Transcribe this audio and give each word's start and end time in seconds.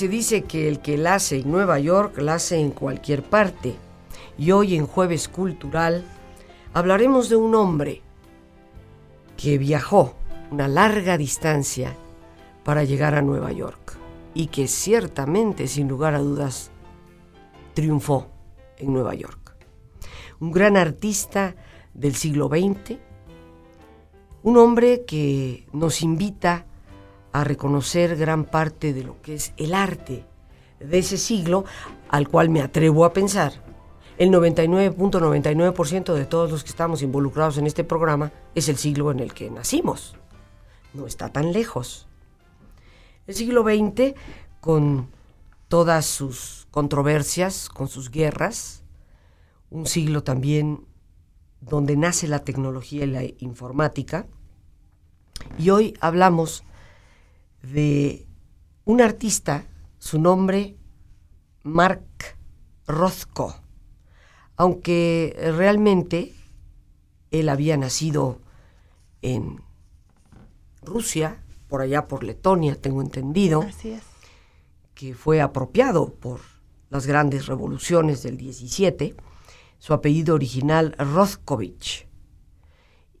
Se 0.00 0.08
dice 0.08 0.44
que 0.44 0.66
el 0.66 0.80
que 0.80 0.96
la 0.96 1.16
hace 1.16 1.40
en 1.40 1.50
Nueva 1.50 1.78
York 1.78 2.16
la 2.16 2.36
hace 2.36 2.58
en 2.58 2.70
cualquier 2.70 3.22
parte. 3.22 3.76
Y 4.38 4.50
hoy 4.50 4.74
en 4.74 4.86
Jueves 4.86 5.28
Cultural 5.28 6.06
hablaremos 6.72 7.28
de 7.28 7.36
un 7.36 7.54
hombre 7.54 8.00
que 9.36 9.58
viajó 9.58 10.14
una 10.50 10.68
larga 10.68 11.18
distancia 11.18 11.94
para 12.64 12.82
llegar 12.84 13.14
a 13.14 13.20
Nueva 13.20 13.52
York 13.52 13.98
y 14.32 14.46
que 14.46 14.68
ciertamente, 14.68 15.68
sin 15.68 15.86
lugar 15.86 16.14
a 16.14 16.20
dudas, 16.20 16.70
triunfó 17.74 18.28
en 18.78 18.94
Nueva 18.94 19.14
York. 19.14 19.54
Un 20.40 20.50
gran 20.50 20.78
artista 20.78 21.56
del 21.92 22.14
siglo 22.14 22.48
XX, 22.48 22.96
un 24.44 24.56
hombre 24.56 25.04
que 25.04 25.66
nos 25.74 26.00
invita 26.00 26.64
a 27.32 27.44
reconocer 27.44 28.16
gran 28.16 28.44
parte 28.44 28.92
de 28.92 29.04
lo 29.04 29.20
que 29.22 29.34
es 29.34 29.52
el 29.56 29.74
arte 29.74 30.24
de 30.80 30.98
ese 30.98 31.18
siglo 31.18 31.64
al 32.08 32.28
cual 32.28 32.48
me 32.48 32.62
atrevo 32.62 33.04
a 33.04 33.12
pensar. 33.12 33.52
El 34.18 34.30
99.99% 34.30 36.14
de 36.14 36.26
todos 36.26 36.50
los 36.50 36.62
que 36.62 36.70
estamos 36.70 37.02
involucrados 37.02 37.56
en 37.58 37.66
este 37.66 37.84
programa 37.84 38.32
es 38.54 38.68
el 38.68 38.76
siglo 38.76 39.10
en 39.10 39.20
el 39.20 39.32
que 39.32 39.50
nacimos. 39.50 40.16
No 40.92 41.06
está 41.06 41.30
tan 41.30 41.52
lejos. 41.52 42.06
El 43.26 43.34
siglo 43.34 43.62
XX, 43.62 44.14
con 44.60 45.08
todas 45.68 46.04
sus 46.04 46.66
controversias, 46.70 47.68
con 47.68 47.88
sus 47.88 48.10
guerras, 48.10 48.82
un 49.70 49.86
siglo 49.86 50.24
también 50.24 50.84
donde 51.60 51.96
nace 51.96 52.26
la 52.26 52.40
tecnología 52.40 53.04
y 53.04 53.06
la 53.06 53.22
informática, 53.38 54.26
y 55.58 55.70
hoy 55.70 55.94
hablamos 56.00 56.64
de 57.62 58.26
un 58.84 59.00
artista, 59.00 59.66
su 59.98 60.20
nombre 60.20 60.76
Mark 61.62 62.04
Rothko, 62.86 63.54
aunque 64.56 65.36
realmente 65.56 66.34
él 67.30 67.48
había 67.48 67.76
nacido 67.76 68.40
en 69.22 69.62
Rusia, 70.82 71.42
por 71.68 71.82
allá 71.82 72.08
por 72.08 72.24
Letonia, 72.24 72.74
tengo 72.74 73.00
entendido, 73.00 73.64
que 74.94 75.14
fue 75.14 75.40
apropiado 75.40 76.14
por 76.14 76.40
las 76.88 77.06
grandes 77.06 77.46
revoluciones 77.46 78.22
del 78.22 78.36
17, 78.36 79.14
su 79.78 79.94
apellido 79.94 80.34
original 80.34 80.94
Rothkovich 80.98 82.09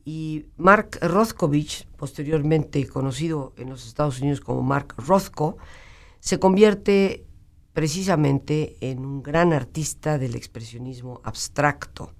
y 0.04 0.46
Mark 0.56 0.98
Rothkovich, 1.02 1.86
posteriormente 1.96 2.86
conocido 2.86 3.52
en 3.56 3.70
los 3.70 3.86
Estados 3.86 4.20
Unidos 4.20 4.40
como 4.40 4.62
Mark 4.62 4.94
Rothko, 4.96 5.56
se 6.20 6.38
convierte 6.38 7.26
precisamente 7.72 8.76
en 8.80 9.04
un 9.04 9.22
gran 9.22 9.52
artista 9.52 10.18
del 10.18 10.34
expresionismo 10.34 11.20
abstracto. 11.24 12.12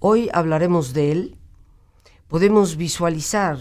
Hoy 0.00 0.28
hablaremos 0.32 0.92
de 0.92 1.12
él. 1.12 1.38
Podemos 2.28 2.76
visualizar 2.76 3.58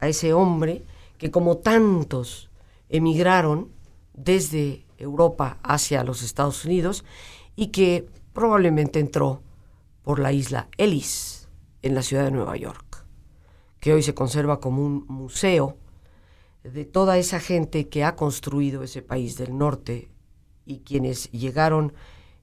a 0.00 0.08
ese 0.08 0.32
hombre 0.32 0.84
que 1.18 1.30
como 1.30 1.58
tantos 1.58 2.50
emigraron 2.88 3.70
desde 4.14 4.86
Europa 4.96 5.58
hacia 5.62 6.04
los 6.04 6.22
Estados 6.22 6.64
Unidos 6.64 7.04
y 7.54 7.68
que 7.68 8.08
probablemente 8.32 8.98
entró 8.98 9.42
por 10.02 10.18
la 10.18 10.32
isla 10.32 10.68
Ellis 10.78 11.37
en 11.82 11.94
la 11.94 12.02
ciudad 12.02 12.24
de 12.24 12.30
Nueva 12.30 12.56
York, 12.56 13.04
que 13.80 13.92
hoy 13.92 14.02
se 14.02 14.14
conserva 14.14 14.60
como 14.60 14.84
un 14.84 15.04
museo 15.08 15.76
de 16.64 16.84
toda 16.84 17.18
esa 17.18 17.40
gente 17.40 17.88
que 17.88 18.04
ha 18.04 18.16
construido 18.16 18.82
ese 18.82 19.02
país 19.02 19.36
del 19.36 19.56
norte 19.56 20.10
y 20.66 20.80
quienes 20.80 21.30
llegaron 21.30 21.92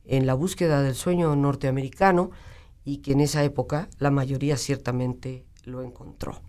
en 0.06 0.25
la 0.25 0.34
búsqueda 0.34 0.81
del 0.81 0.96
sueño 0.96 1.35
norteamericano 1.35 2.31
y 2.84 2.97
que 2.97 3.13
en 3.13 3.22
esa 3.22 3.44
época 3.44 3.90
la 4.00 4.12
mayoría 4.12 4.57
ciertamente 4.57 5.46
lo 5.63 5.81
encontró. 5.81 6.41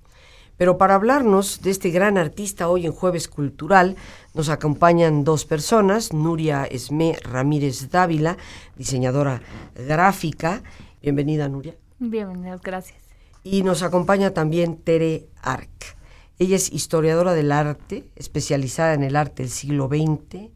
Pero 0.57 0.79
para 0.79 0.95
hablarnos 0.95 1.61
de 1.61 1.71
este 1.71 1.91
gran 1.91 2.17
artista 2.17 2.69
hoy 2.69 2.87
en 2.87 2.93
Jueves 2.93 3.29
Cultural 3.29 3.97
nos 4.33 4.49
acompañan 4.49 5.23
dos 5.23 5.45
personas, 5.45 6.15
Nuria 6.15 6.65
Esmé 6.65 7.19
Ramírez 7.23 7.91
Dávila, 7.91 8.39
diseñadora 8.77 9.43
gráfica. 9.75 10.63
Bienvenida, 11.03 11.49
Nuria. 11.49 11.75
Bienvenidas, 11.99 12.61
gracias. 12.61 12.99
Y 13.43 13.63
nos 13.63 13.83
acompaña 13.83 14.33
también 14.33 14.77
Tere 14.77 15.29
Arc. 15.41 15.97
Ella 16.39 16.57
es 16.57 16.71
historiadora 16.71 17.33
del 17.33 17.53
arte, 17.53 18.05
especializada 18.17 18.93
en 18.93 19.03
el 19.03 19.17
arte 19.17 19.43
del 19.43 19.51
siglo 19.51 19.89
XX. 19.89 20.51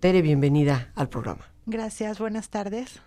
Tere, 0.00 0.20
bienvenida 0.20 0.90
al 0.96 1.08
programa. 1.08 1.44
Gracias, 1.66 2.18
buenas 2.18 2.48
tardes. 2.48 3.00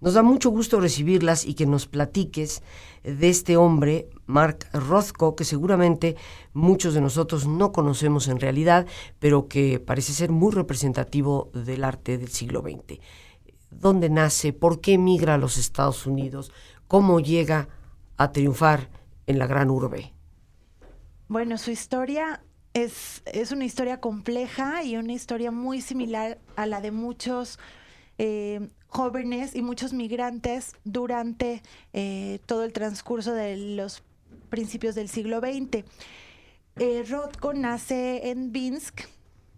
Nos 0.00 0.14
da 0.14 0.22
mucho 0.22 0.50
gusto 0.50 0.80
recibirlas 0.80 1.44
y 1.44 1.54
que 1.54 1.66
nos 1.66 1.86
platiques 1.86 2.62
de 3.04 3.28
este 3.28 3.56
hombre, 3.56 4.08
Mark 4.26 4.66
Rothko, 4.72 5.36
que 5.36 5.44
seguramente 5.44 6.16
muchos 6.52 6.94
de 6.94 7.00
nosotros 7.00 7.46
no 7.46 7.70
conocemos 7.70 8.26
en 8.26 8.40
realidad, 8.40 8.86
pero 9.20 9.46
que 9.46 9.78
parece 9.78 10.14
ser 10.14 10.30
muy 10.30 10.52
representativo 10.52 11.50
del 11.54 11.84
arte 11.84 12.18
del 12.18 12.30
siglo 12.30 12.62
XX. 12.62 12.98
¿Dónde 13.70 14.10
nace? 14.10 14.52
¿Por 14.52 14.80
qué 14.80 14.94
emigra 14.94 15.34
a 15.34 15.38
los 15.38 15.58
Estados 15.58 16.06
Unidos? 16.06 16.50
Cómo 16.90 17.20
llega 17.20 17.68
a 18.16 18.32
triunfar 18.32 18.88
en 19.28 19.38
la 19.38 19.46
gran 19.46 19.70
urbe. 19.70 20.12
Bueno, 21.28 21.56
su 21.56 21.70
historia 21.70 22.42
es, 22.74 23.22
es 23.26 23.52
una 23.52 23.64
historia 23.64 24.00
compleja 24.00 24.82
y 24.82 24.96
una 24.96 25.12
historia 25.12 25.52
muy 25.52 25.82
similar 25.82 26.38
a 26.56 26.66
la 26.66 26.80
de 26.80 26.90
muchos 26.90 27.60
eh, 28.18 28.70
jóvenes 28.88 29.54
y 29.54 29.62
muchos 29.62 29.92
migrantes 29.92 30.72
durante 30.82 31.62
eh, 31.92 32.40
todo 32.46 32.64
el 32.64 32.72
transcurso 32.72 33.34
de 33.34 33.56
los 33.56 34.02
principios 34.48 34.96
del 34.96 35.08
siglo 35.08 35.38
XX. 35.38 35.84
Eh, 36.74 37.04
Rodko 37.08 37.54
nace 37.54 38.30
en 38.30 38.50
Vinsk, 38.50 39.02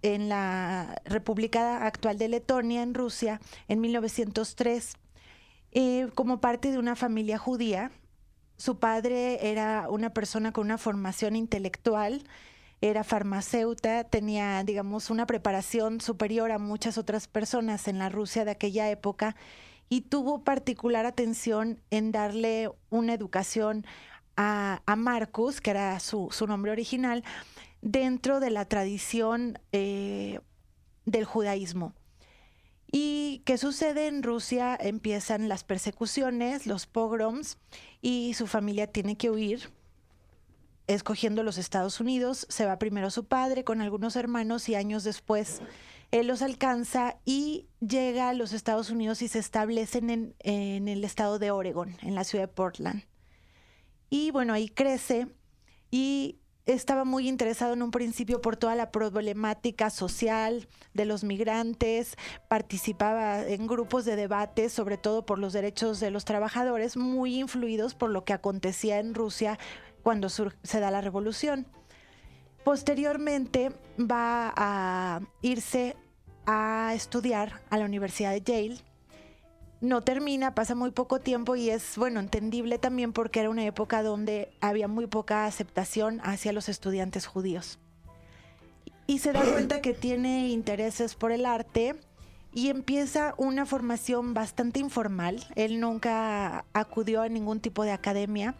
en 0.02 0.28
la 0.28 1.00
República 1.06 1.86
actual 1.86 2.18
de 2.18 2.28
Letonia, 2.28 2.82
en 2.82 2.92
Rusia, 2.92 3.40
en 3.68 3.80
1903. 3.80 4.98
Eh, 5.72 6.10
como 6.14 6.40
parte 6.40 6.70
de 6.70 6.78
una 6.78 6.96
familia 6.96 7.38
judía. 7.38 7.90
Su 8.58 8.78
padre 8.78 9.50
era 9.50 9.88
una 9.88 10.10
persona 10.10 10.52
con 10.52 10.66
una 10.66 10.78
formación 10.78 11.34
intelectual, 11.34 12.22
era 12.82 13.04
farmacéuta, 13.04 14.04
tenía, 14.04 14.62
digamos, 14.64 15.08
una 15.08 15.26
preparación 15.26 16.00
superior 16.00 16.52
a 16.52 16.58
muchas 16.58 16.98
otras 16.98 17.26
personas 17.26 17.88
en 17.88 17.98
la 17.98 18.08
Rusia 18.10 18.44
de 18.44 18.50
aquella 18.50 18.90
época 18.90 19.34
y 19.88 20.02
tuvo 20.02 20.44
particular 20.44 21.06
atención 21.06 21.80
en 21.90 22.12
darle 22.12 22.70
una 22.90 23.14
educación 23.14 23.84
a, 24.36 24.82
Marcus, 24.96 25.60
que 25.60 25.70
era 25.70 25.98
su, 26.00 26.30
nombre 26.46 26.72
original, 26.72 27.24
dentro 27.80 28.40
de 28.40 28.50
la 28.50 28.66
tradición 28.66 29.58
eh, 29.72 30.40
del 31.04 31.24
judaísmo. 31.24 31.94
¿Y 32.94 33.42
qué 33.46 33.56
sucede 33.56 34.06
en 34.06 34.22
Rusia? 34.22 34.76
Empiezan 34.78 35.48
las 35.48 35.64
persecuciones, 35.64 36.66
los 36.66 36.86
pogroms, 36.86 37.58
y 38.02 38.34
su 38.34 38.46
familia 38.46 38.86
tiene 38.86 39.16
que 39.16 39.30
huir, 39.30 39.70
escogiendo 40.86 41.42
los 41.42 41.56
Estados 41.56 42.00
Unidos. 42.00 42.46
Se 42.50 42.66
va 42.66 42.78
primero 42.78 43.10
su 43.10 43.24
padre 43.24 43.64
con 43.64 43.80
algunos 43.80 44.14
hermanos 44.14 44.68
y 44.68 44.74
años 44.74 45.04
después 45.04 45.62
él 46.10 46.26
los 46.26 46.42
alcanza 46.42 47.16
y 47.24 47.68
llega 47.80 48.28
a 48.28 48.34
los 48.34 48.52
Estados 48.52 48.90
Unidos 48.90 49.22
y 49.22 49.28
se 49.28 49.38
establecen 49.38 50.10
en, 50.10 50.34
en 50.40 50.86
el 50.86 51.02
estado 51.04 51.38
de 51.38 51.50
Oregon, 51.50 51.96
en 52.02 52.14
la 52.14 52.24
ciudad 52.24 52.44
de 52.44 52.52
Portland. 52.52 53.04
Y 54.10 54.30
bueno, 54.30 54.52
ahí 54.52 54.68
crece 54.68 55.28
y 55.90 56.41
estaba 56.66 57.04
muy 57.04 57.28
interesado 57.28 57.72
en 57.74 57.82
un 57.82 57.90
principio 57.90 58.40
por 58.40 58.56
toda 58.56 58.74
la 58.74 58.90
problemática 58.90 59.90
social 59.90 60.68
de 60.94 61.04
los 61.04 61.24
migrantes, 61.24 62.16
participaba 62.48 63.46
en 63.46 63.66
grupos 63.66 64.04
de 64.04 64.16
debate, 64.16 64.68
sobre 64.68 64.96
todo 64.96 65.26
por 65.26 65.38
los 65.38 65.52
derechos 65.52 66.00
de 66.00 66.10
los 66.10 66.24
trabajadores, 66.24 66.96
muy 66.96 67.40
influidos 67.40 67.94
por 67.94 68.10
lo 68.10 68.24
que 68.24 68.32
acontecía 68.32 68.98
en 68.98 69.14
Rusia 69.14 69.58
cuando 70.02 70.28
se 70.28 70.80
da 70.80 70.90
la 70.90 71.00
revolución. 71.00 71.66
Posteriormente 72.64 73.72
va 73.98 74.52
a 74.56 75.20
irse 75.40 75.96
a 76.46 76.92
estudiar 76.94 77.60
a 77.70 77.78
la 77.78 77.84
Universidad 77.84 78.30
de 78.30 78.40
Yale. 78.42 78.91
No 79.82 80.00
termina, 80.00 80.54
pasa 80.54 80.76
muy 80.76 80.92
poco 80.92 81.18
tiempo 81.18 81.56
y 81.56 81.68
es, 81.68 81.96
bueno, 81.96 82.20
entendible 82.20 82.78
también 82.78 83.12
porque 83.12 83.40
era 83.40 83.50
una 83.50 83.66
época 83.66 84.04
donde 84.04 84.52
había 84.60 84.86
muy 84.86 85.08
poca 85.08 85.44
aceptación 85.44 86.20
hacia 86.22 86.52
los 86.52 86.68
estudiantes 86.68 87.26
judíos. 87.26 87.80
Y 89.08 89.18
se 89.18 89.32
da 89.32 89.42
cuenta 89.52 89.82
que 89.82 89.92
tiene 89.92 90.50
intereses 90.50 91.16
por 91.16 91.32
el 91.32 91.44
arte 91.44 91.96
y 92.54 92.68
empieza 92.68 93.34
una 93.38 93.66
formación 93.66 94.34
bastante 94.34 94.78
informal. 94.78 95.44
Él 95.56 95.80
nunca 95.80 96.64
acudió 96.72 97.20
a 97.20 97.28
ningún 97.28 97.58
tipo 97.58 97.82
de 97.82 97.90
academia 97.90 98.54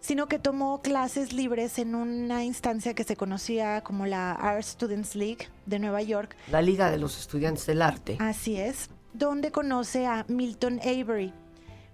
sino 0.00 0.28
que 0.28 0.38
tomó 0.38 0.80
clases 0.80 1.32
libres 1.32 1.78
en 1.78 1.94
una 1.94 2.42
instancia 2.42 2.94
que 2.94 3.04
se 3.04 3.16
conocía 3.16 3.82
como 3.82 4.06
la 4.06 4.32
Art 4.32 4.62
Students 4.62 5.14
League 5.14 5.48
de 5.66 5.78
Nueva 5.78 6.00
York. 6.00 6.36
La 6.50 6.62
Liga 6.62 6.90
de 6.90 6.98
los 6.98 7.18
Estudiantes 7.18 7.66
del 7.66 7.82
Arte. 7.82 8.16
Así 8.18 8.56
es, 8.56 8.88
donde 9.12 9.50
conoce 9.50 10.06
a 10.06 10.24
Milton 10.28 10.80
Avery. 10.82 11.32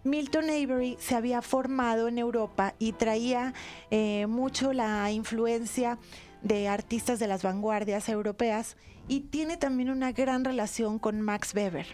Milton 0.05 0.45
Avery 0.45 0.97
se 1.01 1.17
había 1.17 1.43
formado 1.43 2.09
en 2.09 2.19
Europa 2.19 2.75
y 2.79 2.93
traía 2.93 3.55
eh, 3.91 4.27
mucho 4.27 4.73
la 4.73 5.11
influencia 5.11 5.99
de 6.43 6.69
artistas 6.69 7.19
de 7.19 7.27
las 7.27 7.43
vanguardias 7.43 8.09
europeas 8.09 8.77
y 9.09 9.21
tiene 9.21 9.57
también 9.57 9.91
una 9.91 10.13
gran 10.13 10.45
relación 10.45 10.99
con 10.99 11.21
Max 11.21 11.55
Weber. 11.55 11.87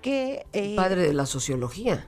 Que, 0.00 0.46
eh, 0.52 0.74
padre 0.76 1.02
de 1.02 1.12
la 1.12 1.26
sociología. 1.26 2.06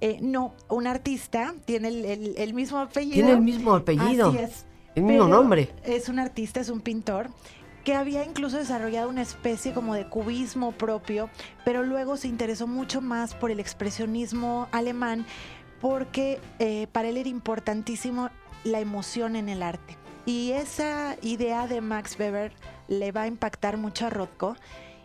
Eh, 0.00 0.18
no, 0.22 0.54
un 0.68 0.86
artista 0.86 1.54
tiene 1.64 1.88
el, 1.88 2.54
mismo 2.54 2.78
apellido. 2.78 3.14
Tiene 3.14 3.32
el 3.32 3.40
mismo 3.40 3.74
apellido. 3.74 4.28
Así 4.28 4.38
es. 4.38 4.66
El 4.94 5.02
mismo 5.02 5.26
nombre. 5.26 5.70
Es 5.84 6.08
un 6.08 6.18
artista, 6.18 6.60
es 6.60 6.68
un 6.68 6.80
pintor 6.80 7.28
que 7.84 7.94
había 7.94 8.24
incluso 8.24 8.56
desarrollado 8.56 9.10
una 9.10 9.22
especie 9.22 9.72
como 9.72 9.94
de 9.94 10.08
cubismo 10.08 10.72
propio, 10.72 11.28
pero 11.64 11.82
luego 11.82 12.16
se 12.16 12.28
interesó 12.28 12.66
mucho 12.66 13.00
más 13.00 13.34
por 13.34 13.50
el 13.50 13.60
expresionismo 13.60 14.68
alemán 14.72 15.26
porque 15.80 16.40
eh, 16.58 16.86
para 16.92 17.08
él 17.08 17.18
era 17.18 17.28
importantísimo 17.28 18.30
la 18.64 18.80
emoción 18.80 19.36
en 19.36 19.50
el 19.50 19.62
arte. 19.62 19.98
Y 20.24 20.52
esa 20.52 21.16
idea 21.20 21.66
de 21.66 21.82
Max 21.82 22.16
Weber 22.18 22.52
le 22.88 23.12
va 23.12 23.22
a 23.22 23.26
impactar 23.26 23.76
mucho 23.76 24.06
a 24.06 24.10
Rothko 24.10 24.56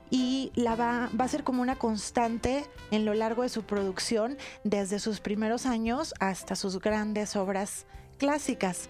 y 0.09 0.53
la 0.55 0.75
va, 0.75 1.09
va 1.19 1.25
a 1.25 1.27
ser 1.27 1.43
como 1.43 1.61
una 1.61 1.75
constante 1.75 2.65
en 2.91 3.03
lo 3.03 3.13
largo 3.13 3.43
de 3.43 3.49
su 3.49 3.63
producción, 3.63 4.37
desde 4.63 4.99
sus 4.99 5.19
primeros 5.19 5.65
años 5.65 6.13
hasta 6.21 6.55
sus 6.55 6.79
grandes 6.79 7.35
obras 7.35 7.85
clásicas. 8.17 8.89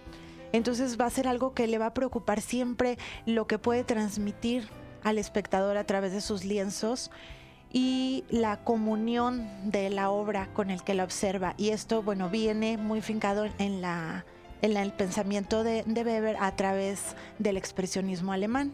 Entonces 0.51 0.99
va 0.99 1.05
a 1.05 1.09
ser 1.09 1.27
algo 1.27 1.53
que 1.53 1.67
le 1.67 1.77
va 1.77 1.87
a 1.87 1.93
preocupar 1.93 2.41
siempre 2.41 2.97
lo 3.25 3.47
que 3.47 3.59
puede 3.59 3.83
transmitir 3.83 4.67
al 5.03 5.17
espectador 5.17 5.77
a 5.77 5.85
través 5.85 6.11
de 6.11 6.21
sus 6.21 6.43
lienzos 6.43 7.11
y 7.71 8.23
la 8.29 8.63
comunión 8.63 9.47
de 9.65 9.89
la 9.89 10.09
obra 10.09 10.51
con 10.53 10.71
el 10.71 10.83
que 10.83 10.93
la 10.93 11.03
observa. 11.03 11.53
Y 11.57 11.69
esto, 11.69 12.01
bueno, 12.01 12.29
viene 12.29 12.77
muy 12.77 13.01
fincado 13.01 13.45
en, 13.59 13.81
la, 13.81 14.25
en 14.61 14.75
el 14.75 14.91
pensamiento 14.91 15.63
de, 15.63 15.83
de 15.85 16.03
Weber 16.03 16.37
a 16.39 16.55
través 16.55 17.15
del 17.37 17.57
expresionismo 17.57 18.31
alemán. 18.31 18.73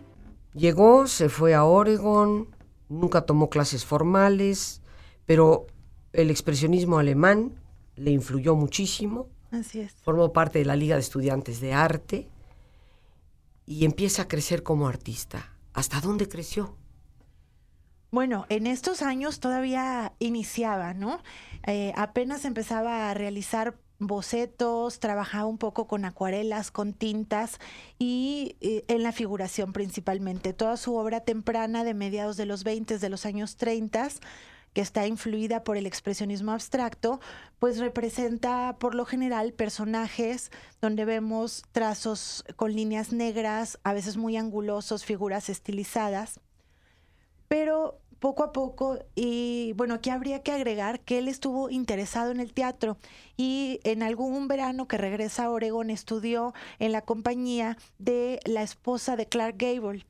Llegó, 0.53 1.07
se 1.07 1.27
fue 1.27 1.53
a 1.53 1.65
Oregon, 1.65 2.47
nunca 2.87 3.25
tomó 3.25 3.49
clases 3.49 3.83
formales, 3.83 4.81
pero 5.25 5.67
el 6.13 6.29
expresionismo 6.31 6.97
alemán 6.97 7.59
le 7.95 8.11
influyó 8.11 8.55
muchísimo. 8.55 9.27
Así 9.59 9.79
es. 9.79 9.93
Formó 10.03 10.33
parte 10.33 10.59
de 10.59 10.65
la 10.65 10.75
Liga 10.75 10.95
de 10.95 11.01
Estudiantes 11.01 11.61
de 11.61 11.73
Arte 11.73 12.27
y 13.65 13.85
empieza 13.85 14.23
a 14.23 14.27
crecer 14.27 14.63
como 14.63 14.87
artista. 14.87 15.53
¿Hasta 15.73 16.01
dónde 16.01 16.27
creció? 16.27 16.75
Bueno, 18.11 18.45
en 18.49 18.67
estos 18.67 19.01
años 19.01 19.39
todavía 19.39 20.13
iniciaba, 20.19 20.93
¿no? 20.93 21.21
Eh, 21.67 21.93
apenas 21.95 22.45
empezaba 22.45 23.09
a 23.09 23.13
realizar 23.13 23.77
bocetos, 23.99 24.99
trabajaba 24.99 25.45
un 25.45 25.57
poco 25.57 25.87
con 25.87 26.05
acuarelas, 26.05 26.69
con 26.71 26.93
tintas 26.93 27.59
y 27.97 28.57
eh, 28.61 28.83
en 28.87 29.03
la 29.03 29.11
figuración 29.11 29.73
principalmente. 29.73 30.53
Toda 30.53 30.77
su 30.77 30.95
obra 30.95 31.21
temprana 31.21 31.83
de 31.83 31.93
mediados 31.93 32.37
de 32.37 32.45
los 32.45 32.63
20, 32.63 32.99
de 32.99 33.09
los 33.09 33.25
años 33.25 33.55
30, 33.55 34.09
que 34.75 34.81
está 34.81 35.07
influida 35.07 35.63
por 35.63 35.77
el 35.77 35.87
expresionismo 35.87 36.51
abstracto, 36.51 37.21
pues 37.59 37.79
representa 37.79 38.75
por 38.77 38.93
lo 38.93 39.05
general 39.05 39.53
personajes 39.53 40.51
donde 40.81 41.05
vemos 41.05 41.63
trazos 41.71 42.43
con 42.57 42.75
líneas 42.75 43.13
negras, 43.13 43.79
a 43.83 43.93
veces 43.93 44.17
muy 44.17 44.35
angulosos, 44.35 45.05
figuras 45.05 45.47
estilizadas. 45.47 46.41
Pero 47.47 48.01
poco 48.19 48.43
a 48.43 48.51
poco 48.51 48.99
y 49.15 49.73
bueno, 49.77 49.93
aquí 49.93 50.09
habría 50.09 50.43
que 50.43 50.51
agregar 50.51 50.99
que 50.99 51.19
él 51.19 51.29
estuvo 51.29 51.69
interesado 51.69 52.31
en 52.31 52.41
el 52.41 52.53
teatro 52.53 52.97
y 53.37 53.79
en 53.85 54.03
algún 54.03 54.49
verano 54.49 54.89
que 54.89 54.97
regresa 54.97 55.45
a 55.45 55.51
Oregón 55.51 55.89
estudió 55.89 56.53
en 56.79 56.91
la 56.91 57.01
compañía 57.01 57.77
de 57.97 58.41
la 58.43 58.61
esposa 58.61 59.15
de 59.15 59.27
Clark 59.27 59.55
Gable. 59.57 60.05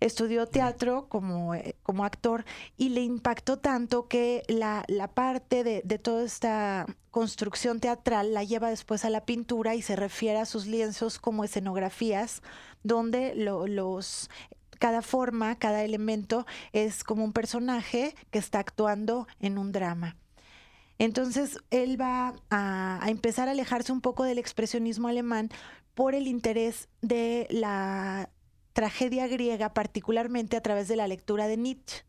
Estudió 0.00 0.46
teatro 0.46 1.08
como, 1.08 1.54
eh, 1.54 1.74
como 1.82 2.04
actor 2.04 2.44
y 2.76 2.90
le 2.90 3.02
impactó 3.02 3.58
tanto 3.58 4.06
que 4.06 4.44
la, 4.48 4.84
la 4.86 5.08
parte 5.08 5.64
de, 5.64 5.82
de, 5.84 5.98
toda 5.98 6.24
esta 6.24 6.86
construcción 7.10 7.80
teatral 7.80 8.32
la 8.32 8.44
lleva 8.44 8.70
después 8.70 9.04
a 9.04 9.10
la 9.10 9.24
pintura 9.24 9.74
y 9.74 9.82
se 9.82 9.96
refiere 9.96 10.38
a 10.38 10.46
sus 10.46 10.66
lienzos 10.66 11.18
como 11.18 11.42
escenografías 11.42 12.42
donde 12.82 13.34
los 13.34 14.30
cada 14.78 15.02
forma, 15.02 15.58
cada 15.58 15.82
elemento 15.82 16.46
es 16.72 17.04
como 17.04 17.24
un 17.24 17.32
personaje 17.32 18.14
que 18.30 18.38
está 18.38 18.60
actuando 18.60 19.26
en 19.40 19.58
un 19.58 19.72
drama. 19.72 20.16
Entonces 20.98 21.58
él 21.70 22.00
va 22.00 22.34
a, 22.50 23.00
empezar 23.06 23.48
a 23.48 23.52
alejarse 23.52 23.92
un 23.92 24.00
poco 24.00 24.24
del 24.24 24.38
expresionismo 24.38 25.08
alemán 25.08 25.50
por 25.94 26.14
el 26.14 26.26
interés 26.26 26.88
de 27.02 27.46
la 27.50 28.30
tragedia 28.78 29.26
griega, 29.26 29.74
particularmente 29.74 30.56
a 30.56 30.60
través 30.60 30.86
de 30.86 30.94
la 30.94 31.08
lectura 31.08 31.48
de 31.48 31.56
Nietzsche. 31.56 32.04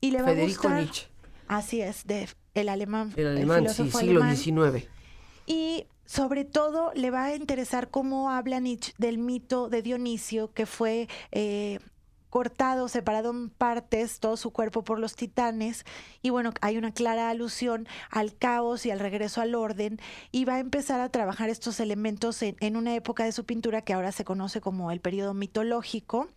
Y 0.00 0.10
le 0.10 0.20
va 0.20 0.30
Federico 0.30 0.66
a 0.66 0.80
Nietzsche. 0.80 1.06
Así 1.46 1.80
es, 1.80 2.08
de 2.08 2.28
el 2.54 2.68
alemán. 2.68 3.12
El 3.14 3.28
alemán, 3.28 3.68
sí, 3.68 3.88
siglo 3.92 4.20
XIX. 4.20 4.84
Y 5.46 5.86
sobre 6.04 6.44
todo 6.44 6.90
le 6.96 7.12
va 7.12 7.26
a 7.26 7.36
interesar 7.36 7.88
cómo 7.88 8.32
habla 8.32 8.58
Nietzsche 8.58 8.94
del 8.98 9.18
mito 9.18 9.68
de 9.68 9.82
Dionisio, 9.82 10.52
que 10.52 10.66
fue 10.66 11.08
eh, 11.30 11.78
cortado, 12.36 12.86
separado 12.88 13.30
en 13.30 13.48
partes, 13.48 14.20
todo 14.20 14.36
su 14.36 14.50
cuerpo 14.50 14.84
por 14.84 14.98
los 14.98 15.16
titanes. 15.16 15.86
Y 16.20 16.28
bueno, 16.28 16.52
hay 16.60 16.76
una 16.76 16.92
clara 16.92 17.30
alusión 17.30 17.88
al 18.10 18.36
caos 18.36 18.84
y 18.84 18.90
al 18.90 19.00
regreso 19.00 19.40
al 19.40 19.54
orden. 19.54 19.98
Y 20.32 20.44
va 20.44 20.56
a 20.56 20.58
empezar 20.58 21.00
a 21.00 21.08
trabajar 21.08 21.48
estos 21.48 21.80
elementos 21.80 22.42
en, 22.42 22.76
una 22.76 22.94
época 22.94 23.24
de 23.24 23.32
su 23.32 23.46
pintura 23.46 23.80
que 23.80 23.94
ahora 23.94 24.12
se 24.12 24.26
conoce 24.26 24.60
como 24.60 24.90
el 24.90 25.00
periodo 25.00 25.32
mitológico 25.32 26.28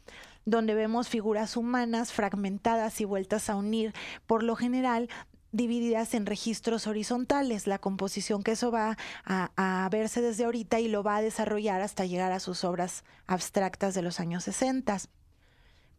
donde 0.46 0.74
vemos 0.74 1.10
figuras 1.10 1.58
humanas 1.58 2.14
fragmentadas 2.14 3.02
y 3.02 3.06
vueltas 3.06 3.50
a 3.50 3.58
unir, 3.58 3.94
por 4.26 4.42
lo 4.42 4.56
general 4.56 5.10
divididas 5.52 6.14
en 6.14 6.26
registros 6.26 6.88
horizontales, 6.88 7.68
la 7.68 7.80
composición 7.80 8.42
que 8.42 8.54
eso 8.54 8.72
va 8.72 8.98
a, 9.26 9.90
verse 9.92 10.22
desde 10.22 10.46
ahorita 10.46 10.80
y 10.80 10.88
lo 10.88 11.04
va 11.04 11.18
a 11.18 11.22
desarrollar 11.22 11.82
hasta 11.82 12.06
llegar 12.06 12.32
a 12.32 12.40
sus 12.40 12.64
obras 12.64 13.04
abstractas 13.28 13.94
de 13.94 14.02
los 14.02 14.22
años 14.22 14.46
60. 14.46 14.98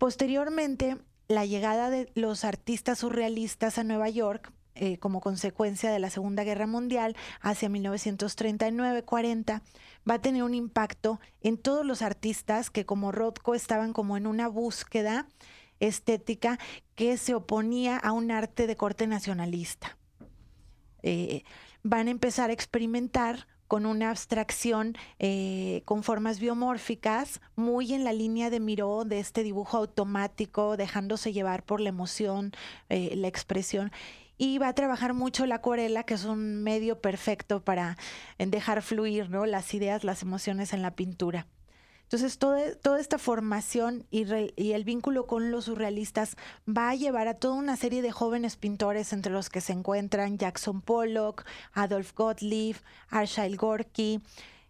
Posteriormente, 0.01 0.97
la 1.29 1.45
llegada 1.45 1.91
de 1.91 2.11
los 2.15 2.45
artistas 2.45 3.01
surrealistas 3.01 3.77
a 3.77 3.85
Nueva 3.85 4.09
York, 4.09 4.51
eh, 4.75 4.97
como 4.97 5.21
consecuencia 5.21 5.93
de 5.93 5.99
la 5.99 6.09
Segunda 6.09 6.43
Guerra 6.43 6.67
Mundial, 6.67 7.15
hacia 7.43 7.69
1939-40, 7.69 9.61
va 10.09 10.15
a 10.15 10.23
tener 10.23 10.43
un 10.43 10.55
impacto 10.55 11.21
en 11.43 11.59
todos 11.59 11.85
los 11.85 12.01
artistas 12.01 12.71
que 12.71 12.87
como 12.87 13.13
Rothko 13.13 13.55
estaban 13.55 13.93
como 13.93 14.17
en 14.17 14.27
una 14.27 14.49
búsqueda 14.49 15.29
estética 15.81 16.59
que 16.95 17.19
se 17.19 17.35
oponía 17.35 17.99
a 17.99 18.13
un 18.13 18.31
arte 18.31 18.67
de 18.67 18.77
corte 18.77 19.07
nacionalista. 19.07 19.99
Eh, 21.03 21.43
van 21.83 22.09
a 22.09 22.13
empezar 22.13 22.49
a 22.49 22.55
experimentar 22.55 23.47
con 23.71 23.87
una 23.87 24.11
abstracción 24.11 24.97
eh, 25.21 25.83
con 25.85 26.03
formas 26.03 26.41
biomórficas, 26.41 27.41
muy 27.55 27.95
en 27.95 28.03
la 28.03 28.13
línea 28.13 28.51
de 28.51 28.59
Miró, 28.59 29.05
de 29.05 29.21
este 29.21 29.45
dibujo 29.45 29.77
automático, 29.77 30.77
dejándose 30.77 31.33
llevar 31.33 31.63
por 31.63 31.81
la 31.81 31.91
emoción, 31.91 32.51
eh, 32.89 33.15
la 33.15 33.29
expresión. 33.29 33.93
y 34.37 34.59
va 34.59 34.67
a 34.67 34.75
trabajar 34.75 35.15
mucho 35.15 35.47
la 35.47 35.57
acuarela, 35.57 36.03
que 36.03 36.15
es 36.15 36.25
un 36.25 36.65
medio 36.65 37.01
perfecto 37.01 37.63
para 37.63 37.97
dejar 38.39 38.83
fluir 38.83 39.31
¿no? 39.31 39.47
las 39.47 39.73
ideas, 39.73 40.03
las 40.03 40.23
emociones 40.23 40.73
en 40.73 40.83
la 40.83 40.97
pintura. 40.97 41.47
Entonces, 42.13 42.39
toda, 42.39 42.75
toda 42.75 42.99
esta 42.99 43.19
formación 43.19 44.05
y, 44.11 44.25
y, 44.57 44.73
el 44.73 44.83
vínculo 44.83 45.29
con 45.29 45.53
los 45.53 45.67
surrealistas 45.67 46.37
va 46.69 46.91
a 46.91 46.97
llevar 46.97 47.29
a 47.29 47.35
toda 47.35 47.55
una 47.55 47.77
serie 47.77 48.03
de 48.03 48.11
jóvenes 48.11 48.57
pintores, 48.57 49.13
entre 49.13 49.31
los 49.33 49.49
que 49.49 49.61
se 49.61 49.73
encuentran 49.73 50.37
Jackson 50.37 50.81
Pollock, 50.81 51.45
Adolf 51.73 52.13
Gottlieb, 52.17 52.75
Arshile 53.11 53.57
Gorky, 53.57 54.21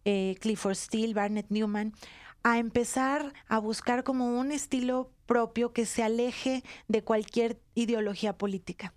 eh, 0.04 0.36
Clifford 0.38 0.74
Steele, 0.74 1.14
Barnett 1.14 1.46
Newman, 1.48 1.94
a 2.42 2.58
empezar 2.58 3.32
a 3.48 3.58
buscar 3.58 4.04
como 4.04 4.38
un 4.38 4.52
estilo 4.52 5.10
propio 5.24 5.72
que 5.72 5.86
se 5.86 6.02
aleje 6.02 6.62
de 6.88 7.02
cualquier 7.02 7.58
ideología 7.74 8.36
política. 8.36 8.92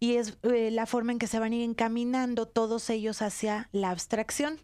Y 0.00 0.14
es 0.14 0.38
eh, 0.44 0.70
la 0.70 0.86
forma 0.86 1.12
en 1.12 1.18
que 1.18 1.26
se 1.26 1.38
van 1.38 1.52
a 1.52 1.56
ir 1.56 1.62
encaminando 1.62 2.48
todos 2.48 2.88
ellos 2.88 3.20
hacia 3.20 3.68
la 3.72 3.90
abstracción. 3.90 4.62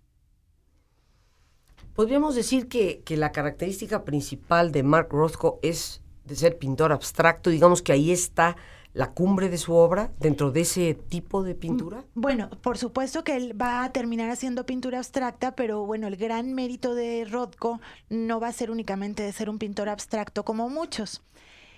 Podríamos 1.95 2.35
decir 2.35 2.69
que, 2.69 3.03
que 3.05 3.17
la 3.17 3.33
característica 3.33 4.05
principal 4.05 4.73
de 4.73 4.83
Mark 4.83 5.09
Rothko 5.11 5.61
es 5.63 6.03
de 6.25 6.37
ser 6.37 6.59
pintor 6.59 6.93
abstracto, 6.93 7.51
digamos 7.51 7.83
que 7.83 7.93
ahí 7.93 8.11
está 8.11 8.57
la 8.95 9.11
cumbre 9.11 9.49
de 9.49 9.59
su 9.59 9.75
obra 9.75 10.13
dentro 10.19 10.53
de 10.53 10.63
ese 10.63 10.95
tipo 10.95 11.43
de 11.43 11.55
pintura? 11.55 12.05
Bueno, 12.15 12.49
por 12.63 12.79
supuesto 12.79 13.25
que 13.25 13.37
él 13.37 13.61
va 13.61 13.85
a 13.85 13.93
terminar 13.93 14.31
haciendo 14.31 14.65
pintura 14.65 14.99
abstracta, 14.99 15.55
pero 15.55 15.85
bueno, 15.85 16.07
el 16.07 16.17
gran 16.17 16.55
mérito 16.55 16.95
de 16.95 17.25
Rothko 17.25 17.81
no 18.09 18.41
va 18.41 18.49
a 18.49 18.53
ser 18.53 18.71
únicamente 18.71 19.25
de 19.25 19.33
ser 19.33 19.51
un 19.51 19.59
pintor 19.59 19.89
abstracto 19.89 20.45
como 20.45 20.71
muchos. 20.71 21.23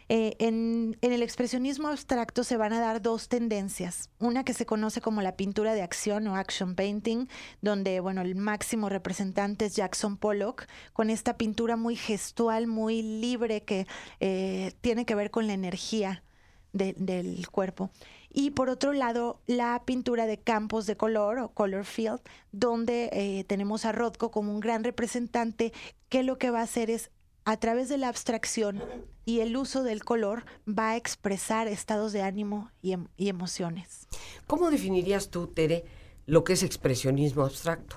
Eh, 0.09 0.37
en, 0.39 0.97
el 1.01 1.23
expresionismo 1.23 1.89
abstracto 1.89 2.45
se 2.45 2.57
van 2.57 2.73
a 2.73 2.81
dar 2.81 3.03
dos 3.03 3.29
tendencias. 3.29 4.11
Una 4.21 4.45
que 4.45 4.55
se 4.55 4.67
conoce 4.67 5.01
como 5.01 5.21
la 5.21 5.37
pintura 5.37 5.75
de 5.75 5.83
acción 5.83 6.27
o 6.29 6.37
action 6.37 6.75
painting, 6.77 7.27
donde 7.61 8.01
bueno, 8.01 8.21
el 8.21 8.37
máximo 8.37 8.89
representante 8.89 9.67
es 9.67 9.77
Jackson 9.77 10.17
Pollock, 10.17 10.67
con 10.93 11.11
esta 11.11 11.37
pintura 11.37 11.77
muy 11.77 11.97
gestual, 11.97 12.67
muy 12.67 13.03
libre, 13.03 13.63
que 13.63 13.87
eh, 14.21 14.73
tiene 14.81 15.07
que 15.07 15.15
ver 15.15 15.31
con 15.31 15.47
la 15.47 15.55
energía 15.55 16.23
del 16.73 17.49
cuerpo. 17.51 17.91
Y 18.39 18.51
por 18.51 18.69
otro 18.69 18.93
lado, 18.93 19.41
la 19.47 19.83
pintura 19.87 20.27
de 20.27 20.37
campos 20.37 20.85
de 20.85 20.97
color 20.97 21.39
o 21.39 21.49
color 21.49 21.87
field, 21.87 22.21
donde 22.53 23.09
eh, 23.13 23.45
tenemos 23.45 23.87
a 23.87 23.93
Rothko 23.93 24.31
como 24.31 24.53
un 24.53 24.61
gran 24.61 24.85
representante 24.85 25.73
que 26.11 26.23
lo 26.23 26.37
que 26.37 26.51
va 26.51 26.61
a 26.61 26.65
hacer 26.65 26.91
es 26.91 27.11
a 27.47 27.57
través 27.57 27.89
de 27.89 27.97
la 27.97 28.09
abstracción 28.09 28.83
y 29.25 29.41
el 29.41 29.57
uso 29.57 29.85
del 29.85 30.05
color 30.05 30.45
va 30.69 30.91
a 30.91 30.97
expresar 30.97 31.69
estados 31.69 32.13
de 32.13 32.23
ánimo 32.23 32.71
y, 32.83 32.93
em, 32.93 33.07
y, 33.17 33.29
emociones. 33.29 34.09
¿Cómo 34.49 34.69
definirías 34.69 35.31
tú, 35.31 35.47
Tere, 35.47 35.85
lo 36.27 36.43
que 36.43 36.55
es 36.55 36.65
expresionismo 36.65 37.45
abstracto? 37.45 37.97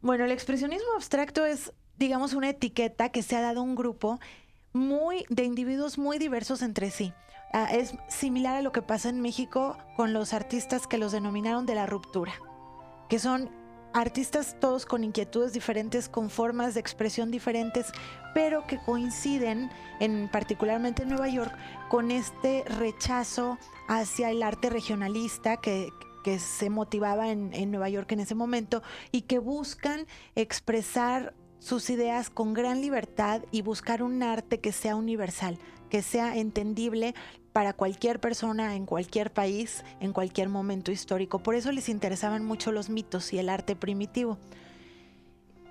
Bueno, 0.00 0.24
el 0.24 0.30
expresionismo 0.30 0.86
abstracto 0.94 1.44
es, 1.44 1.72
digamos, 1.96 2.32
una 2.32 2.50
etiqueta 2.50 3.08
que 3.10 3.24
se 3.24 3.34
ha 3.34 3.40
dado 3.40 3.60
a 3.60 3.64
un 3.64 3.74
grupo 3.74 4.20
muy 4.72 5.24
de 5.28 5.42
individuos 5.42 5.98
muy 5.98 6.18
diversos 6.18 6.62
entre 6.62 6.92
sí. 6.92 7.12
Ah, 7.52 7.68
es 7.72 7.94
similar 8.08 8.56
a 8.56 8.62
lo 8.62 8.70
que 8.70 8.82
pasa 8.82 9.08
en 9.08 9.20
México 9.20 9.76
con 9.96 10.12
los 10.12 10.32
artistas 10.32 10.86
que 10.86 10.98
los 10.98 11.10
denominaron 11.10 11.66
de 11.66 11.74
la 11.74 11.86
ruptura, 11.86 12.34
que 13.08 13.18
son 13.18 13.50
artistas 13.96 14.56
todos 14.60 14.84
con 14.84 15.04
inquietudes 15.04 15.54
diferentes, 15.54 16.08
con 16.08 16.28
formas 16.28 16.74
de 16.74 16.80
expresión 16.80 17.30
diferentes, 17.30 17.92
pero 18.34 18.66
que 18.66 18.78
coinciden, 18.78 19.70
en 20.00 20.28
particularmente 20.30 21.02
en 21.02 21.08
Nueva 21.08 21.28
York, 21.28 21.54
con 21.88 22.10
este 22.10 22.64
rechazo 22.66 23.58
hacia 23.88 24.30
el 24.30 24.42
arte 24.42 24.68
regionalista 24.70 25.56
que, 25.56 25.88
se 26.40 26.70
motivaba 26.70 27.30
en 27.30 27.70
Nueva 27.70 27.88
York 27.88 28.10
en 28.10 28.18
ese 28.18 28.34
momento 28.34 28.82
y 29.12 29.22
que 29.22 29.38
buscan 29.38 30.08
expresar 30.34 31.34
sus 31.60 31.88
ideas 31.88 32.30
con 32.30 32.52
gran 32.52 32.80
libertad 32.80 33.42
y 33.52 33.62
buscar 33.62 34.02
un 34.02 34.24
arte 34.24 34.58
que 34.58 34.72
sea 34.72 34.96
universal, 34.96 35.56
que 35.88 36.02
sea 36.02 36.36
entendible 36.36 37.14
para 37.56 37.72
cualquier 37.72 38.20
persona 38.20 38.76
en 38.76 38.84
cualquier 38.84 39.32
país, 39.32 39.82
en 40.00 40.12
cualquier 40.12 40.50
momento 40.50 40.92
histórico. 40.92 41.38
Por 41.38 41.54
eso 41.54 41.72
les 41.72 41.88
interesaban 41.88 42.44
mucho 42.44 42.70
los 42.70 42.90
mitos 42.90 43.32
y 43.32 43.38
el 43.38 43.48
arte 43.48 43.74
primitivo. 43.74 44.36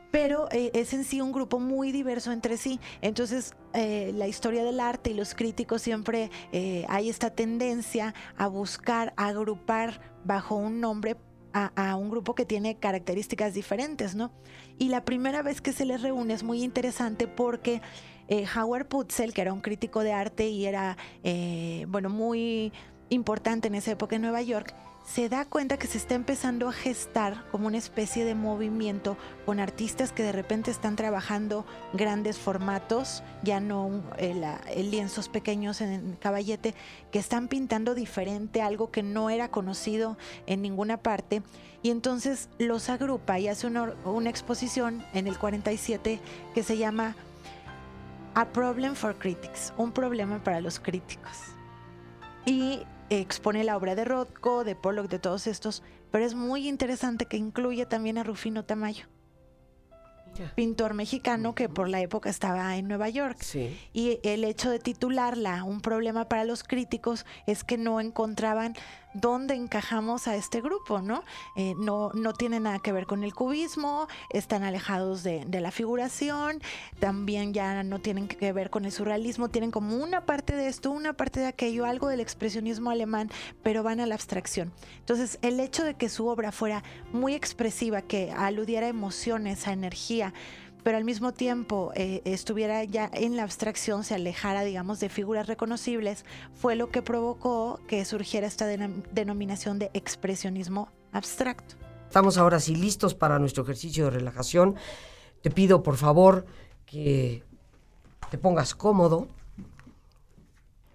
Pero 0.10 0.48
eh, 0.52 0.72
es 0.74 0.96
en 0.96 1.04
sí 1.04 1.22
un 1.22 1.32
grupo 1.32 1.60
muy 1.60 1.92
diverso 1.92 2.32
entre 2.32 2.58
sí. 2.58 2.80
Entonces, 3.04 3.54
eh, 3.76 4.12
la 4.16 4.28
historia 4.28 4.64
del 4.64 4.80
arte 4.80 5.12
y 5.12 5.14
los 5.14 5.36
críticos 5.36 5.84
siempre 5.84 6.32
eh, 6.52 6.88
hay 6.90 7.08
esta 7.08 7.30
tendencia 7.30 8.16
a 8.36 8.48
buscar, 8.48 9.14
a 9.16 9.28
agrupar 9.28 10.02
bajo 10.24 10.56
un 10.56 10.82
nombre 10.82 11.18
a, 11.56 11.96
un 11.96 12.10
grupo 12.10 12.36
que 12.36 12.46
tiene 12.46 12.76
características 12.76 13.54
diferentes, 13.54 14.14
¿no? 14.14 14.32
Y 14.78 14.90
la 14.90 15.06
primera 15.06 15.42
vez 15.42 15.62
que 15.62 15.72
se 15.72 15.86
les 15.86 16.02
reúne 16.02 16.34
es 16.34 16.44
muy 16.44 16.62
interesante 16.62 17.28
porque 17.28 17.82
eh, 18.28 18.46
Howard 18.56 18.88
Putzel, 18.88 19.34
que 19.34 19.42
era 19.42 19.54
un 19.54 19.62
crítico 19.62 20.02
de 20.02 20.14
arte 20.14 20.48
y 20.50 20.66
era, 20.66 20.98
eh, 21.24 21.86
bueno, 21.90 22.10
muy 22.10 22.72
importante 23.10 23.68
en 23.68 23.76
esa 23.76 23.92
época 23.92 24.16
en 24.16 24.24
Nueva 24.24 24.42
York, 24.42 24.74
se 25.06 25.30
da 25.30 25.46
cuenta 25.46 25.78
que 25.78 25.86
se 25.86 26.00
está 26.00 26.16
empezando 26.16 26.68
a 26.68 26.74
gestar 26.74 27.44
como 27.52 27.68
una 27.68 27.78
especie 27.78 28.26
de 28.26 28.34
movimiento 28.34 29.18
con 29.46 29.60
artistas 29.60 30.12
que 30.12 30.24
de 30.24 30.32
repente 30.32 30.72
están 30.72 30.96
trabajando 30.96 31.64
grandes 31.94 32.40
formatos, 32.40 33.22
ya 33.44 33.60
no 33.60 34.04
el, 34.18 34.44
lienzos 34.90 35.30
pequeños 35.30 35.82
en 35.82 36.18
caballete, 36.20 36.74
que 37.12 37.20
están 37.20 37.48
pintando 37.48 37.94
diferente, 37.94 38.64
algo 38.64 38.90
que 38.90 39.04
no 39.04 39.30
era 39.30 39.50
conocido 39.52 40.18
en 40.48 40.64
ninguna 40.64 40.98
parte. 40.98 41.44
Y 41.84 41.92
entonces 41.92 42.50
los 42.58 42.90
agrupa 42.90 43.38
y 43.38 43.48
hace 43.48 43.68
una 43.68 44.30
exposición 44.30 45.06
en 45.14 45.28
el 45.28 45.38
47 45.38 46.20
que 46.56 46.64
se 46.64 46.78
llama 46.78 47.16
A 48.38 48.52
Problem 48.52 48.96
for 48.96 49.18
Critics, 49.18 49.72
un 49.78 49.94
problema 49.94 50.44
para 50.44 50.60
los 50.60 50.78
críticos. 50.78 51.38
Y 52.46 52.82
expone 53.10 53.64
la 53.64 53.78
obra 53.78 53.96
de 53.96 54.04
Rothko, 54.04 54.66
de 54.66 54.76
Pollock, 54.76 55.08
de 55.08 55.20
todos 55.20 55.48
estos, 55.48 55.84
pero 56.12 56.26
es 56.26 56.36
muy 56.36 56.68
interesante 56.68 57.28
que 57.28 57.38
incluye 57.38 57.86
también 57.86 58.18
a 58.18 58.24
Rufino 58.24 58.66
Tamayo. 58.66 59.06
Pintor 60.54 60.96
mexicano 60.96 61.56
que 61.56 61.70
por 61.70 61.88
la 61.88 62.02
época 62.02 62.30
estaba 62.30 62.76
en 62.76 62.90
Nueva 62.90 63.08
York. 63.08 63.38
Y 63.94 64.20
el 64.24 64.44
hecho 64.44 64.70
de 64.70 64.80
titularla 64.80 65.64
Un 65.64 65.80
problema 65.80 66.28
para 66.28 66.44
los 66.44 66.64
críticos 66.64 67.26
es 67.48 67.64
que 67.64 67.78
no 67.78 68.02
encontraban 68.02 68.74
dónde 69.16 69.56
encajamos 69.56 70.28
a 70.28 70.36
este 70.36 70.62
grupo, 70.62 71.02
¿no? 71.02 71.24
Eh, 71.56 71.74
no, 71.78 72.12
no 72.14 72.34
tiene 72.34 72.60
nada 72.60 72.80
que 72.80 72.92
ver 72.92 73.06
con 73.08 73.24
el 73.24 73.34
cubismo, 73.34 74.08
están 74.30 74.64
alejados 74.64 75.24
de, 75.24 75.46
la 75.56 75.72
figuración, 75.72 76.62
también 77.00 77.54
ya 77.54 77.82
no 77.84 78.00
tienen 78.00 78.28
que 78.28 78.52
ver 78.52 78.70
con 78.70 78.84
el 78.84 78.92
surrealismo, 78.92 79.50
tienen 79.50 79.72
como 79.72 79.96
una 79.96 80.26
parte 80.26 80.56
de 80.56 80.68
esto, 80.68 80.92
una 80.92 81.14
parte 81.14 81.40
de 81.40 81.48
aquello, 81.48 81.86
algo 81.86 82.10
del 82.10 82.20
expresionismo 82.20 82.90
alemán, 82.90 83.32
pero 83.64 83.84
van 83.84 84.02
a 84.02 84.06
la 84.06 84.16
abstracción. 84.16 84.74
Entonces, 85.00 85.40
el 85.42 85.60
hecho 85.62 85.86
de 85.86 85.94
que 85.94 86.10
su 86.10 86.28
obra 86.28 86.52
fuera 86.52 86.84
muy 87.14 87.34
expresiva, 87.34 88.02
que 88.02 88.32
aludiera 88.32 88.88
a 88.88 88.90
emociones, 88.90 89.66
a 89.68 89.72
energía, 89.72 90.34
pero 90.86 90.98
al 90.98 91.04
mismo 91.04 91.34
tiempo 91.34 91.92
eh, 91.96 92.22
estuviera 92.26 92.84
ya 92.84 93.10
en 93.12 93.36
la 93.36 93.42
abstracción, 93.42 94.04
se 94.04 94.14
alejara, 94.14 94.64
digamos, 94.64 95.00
de 95.00 95.10
figuras 95.10 95.48
reconocibles, 95.48 96.26
fue 96.54 96.76
lo 96.76 96.92
que 96.92 97.02
provocó 97.02 97.80
que 97.88 98.06
surgiera 98.06 98.46
esta 98.46 98.68
denominación 98.68 99.80
de 99.80 99.90
expresionismo 99.96 100.90
abstracto. 101.12 101.74
Estamos 102.06 102.38
ahora 102.38 102.60
sí 102.60 102.76
listos 102.76 103.16
para 103.16 103.40
nuestro 103.40 103.64
ejercicio 103.64 104.06
de 104.06 104.12
relajación. 104.12 104.76
Te 105.42 105.50
pido, 105.50 105.82
por 105.82 105.98
favor, 105.98 106.46
que 106.86 107.42
te 108.30 108.38
pongas 108.38 108.76
cómodo. 108.76 109.28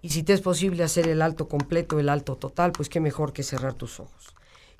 Y 0.01 0.11
si 0.11 0.23
te 0.23 0.31
es 0.31 0.39
posible 0.39 0.85
hacer 0.85 1.09
el 1.09 1.21
alto 1.21 1.49
completo, 1.49 1.99
el 1.99 2.07
alto 2.07 2.37
total, 2.37 2.71
pues 2.71 2.87
qué 2.87 3.01
mejor 3.01 3.33
que 3.33 3.43
cerrar 3.43 3.73
tus 3.73 3.99
ojos. 3.99 4.35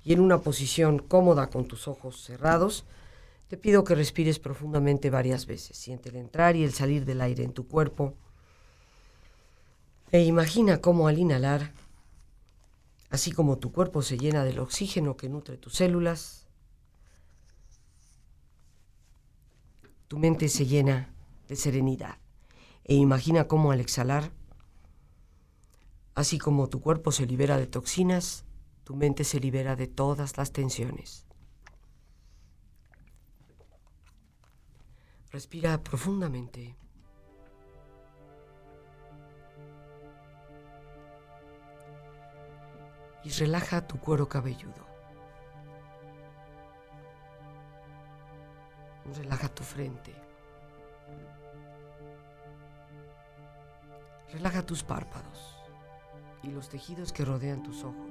Y 0.05 0.13
en 0.13 0.21
una 0.21 0.37
posición 0.37 0.99
cómoda 0.99 1.47
con 1.47 1.65
tus 1.65 1.89
ojos 1.89 2.23
cerrados, 2.23 2.85
te 3.51 3.57
pido 3.57 3.83
que 3.83 3.95
respires 3.95 4.39
profundamente 4.39 5.09
varias 5.09 5.45
veces. 5.45 5.75
Siente 5.75 6.07
el 6.07 6.15
entrar 6.15 6.55
y 6.55 6.63
el 6.63 6.71
salir 6.71 7.03
del 7.03 7.19
aire 7.19 7.43
en 7.43 7.51
tu 7.51 7.67
cuerpo. 7.67 8.15
E 10.09 10.23
imagina 10.23 10.79
cómo 10.79 11.09
al 11.09 11.19
inhalar, 11.19 11.73
así 13.09 13.33
como 13.33 13.57
tu 13.57 13.73
cuerpo 13.73 14.03
se 14.03 14.17
llena 14.17 14.45
del 14.45 14.59
oxígeno 14.59 15.17
que 15.17 15.27
nutre 15.27 15.57
tus 15.57 15.73
células, 15.73 16.47
tu 20.07 20.17
mente 20.17 20.47
se 20.47 20.65
llena 20.65 21.13
de 21.49 21.57
serenidad. 21.57 22.19
E 22.85 22.95
imagina 22.95 23.49
cómo 23.49 23.73
al 23.73 23.81
exhalar, 23.81 24.31
así 26.15 26.39
como 26.39 26.69
tu 26.69 26.79
cuerpo 26.79 27.11
se 27.11 27.25
libera 27.25 27.57
de 27.57 27.67
toxinas, 27.67 28.45
tu 28.85 28.95
mente 28.95 29.25
se 29.25 29.41
libera 29.41 29.75
de 29.75 29.87
todas 29.87 30.37
las 30.37 30.53
tensiones. 30.53 31.25
Respira 35.31 35.81
profundamente. 35.81 36.75
y 43.23 43.29
relaja 43.29 43.85
tu 43.85 43.99
cuero 43.99 44.27
cabelludo. 44.27 44.87
Relaja 49.15 49.49
tu 49.49 49.63
frente. 49.63 50.13
Relaja 54.31 54.65
tus 54.65 54.83
párpados 54.83 55.57
y 56.41 56.51
los 56.51 56.69
tejidos 56.69 57.11
que 57.11 57.25
rodean 57.25 57.61
tus 57.63 57.83
ojos. 57.83 58.10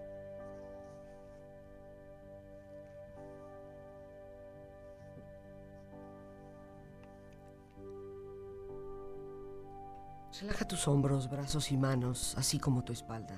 Relaja 10.41 10.65
tus 10.67 10.87
hombros, 10.87 11.29
brazos 11.29 11.71
y 11.71 11.77
manos, 11.77 12.33
así 12.35 12.57
como 12.57 12.83
tu 12.83 12.91
espalda. 12.91 13.35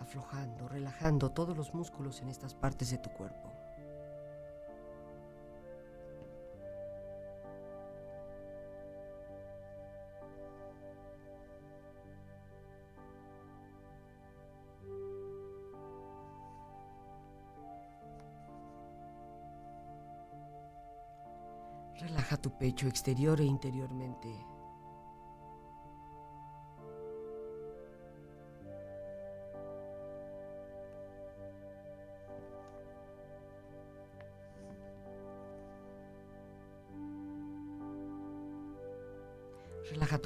Aflojando, 0.00 0.66
relajando 0.66 1.30
todos 1.30 1.56
los 1.56 1.72
músculos 1.74 2.20
en 2.22 2.28
estas 2.28 2.54
partes 2.56 2.90
de 2.90 2.98
tu 2.98 3.10
cuerpo. 3.10 3.52
Relaja 22.00 22.36
tu 22.38 22.50
pecho 22.58 22.88
exterior 22.88 23.40
e 23.40 23.44
interiormente. 23.44 24.57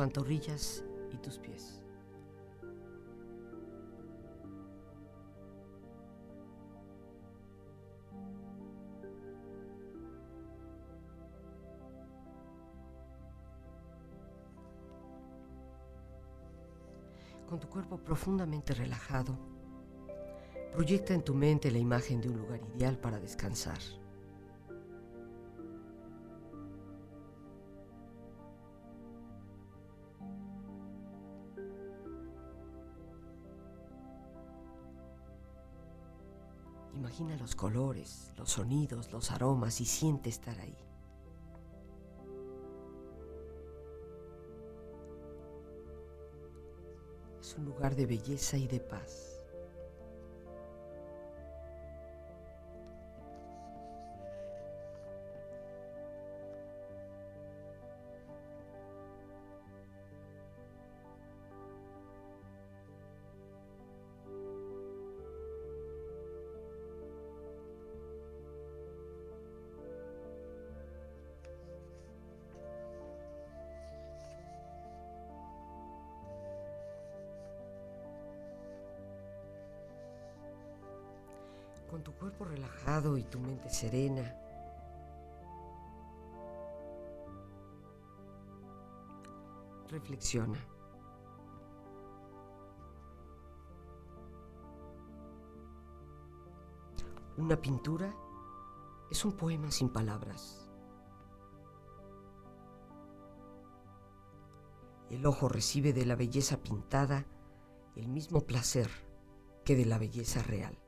Pantorrillas 0.00 0.82
y 1.12 1.18
tus 1.18 1.38
pies. 1.38 1.82
Con 17.46 17.60
tu 17.60 17.68
cuerpo 17.68 17.98
profundamente 17.98 18.72
relajado, 18.72 19.36
proyecta 20.72 21.12
en 21.12 21.22
tu 21.22 21.34
mente 21.34 21.70
la 21.70 21.76
imagen 21.76 22.22
de 22.22 22.30
un 22.30 22.38
lugar 22.38 22.60
ideal 22.74 22.96
para 22.96 23.20
descansar. 23.20 23.99
Imagina 37.20 37.42
los 37.42 37.54
colores, 37.54 38.32
los 38.38 38.50
sonidos, 38.50 39.12
los 39.12 39.30
aromas 39.30 39.82
y 39.82 39.84
siente 39.84 40.30
estar 40.30 40.58
ahí. 40.58 40.74
Es 47.38 47.54
un 47.58 47.66
lugar 47.66 47.94
de 47.94 48.06
belleza 48.06 48.56
y 48.56 48.66
de 48.66 48.80
paz. 48.80 49.29
Con 81.90 82.04
tu 82.04 82.12
cuerpo 82.12 82.44
relajado 82.44 83.16
y 83.16 83.24
tu 83.24 83.40
mente 83.40 83.68
serena, 83.68 84.32
reflexiona. 89.88 90.64
Una 97.38 97.60
pintura 97.60 98.14
es 99.10 99.24
un 99.24 99.32
poema 99.32 99.72
sin 99.72 99.88
palabras. 99.88 100.70
El 105.10 105.26
ojo 105.26 105.48
recibe 105.48 105.92
de 105.92 106.06
la 106.06 106.14
belleza 106.14 106.62
pintada 106.62 107.26
el 107.96 108.06
mismo 108.06 108.42
placer 108.42 108.88
que 109.64 109.74
de 109.74 109.86
la 109.86 109.98
belleza 109.98 110.40
real. 110.44 110.78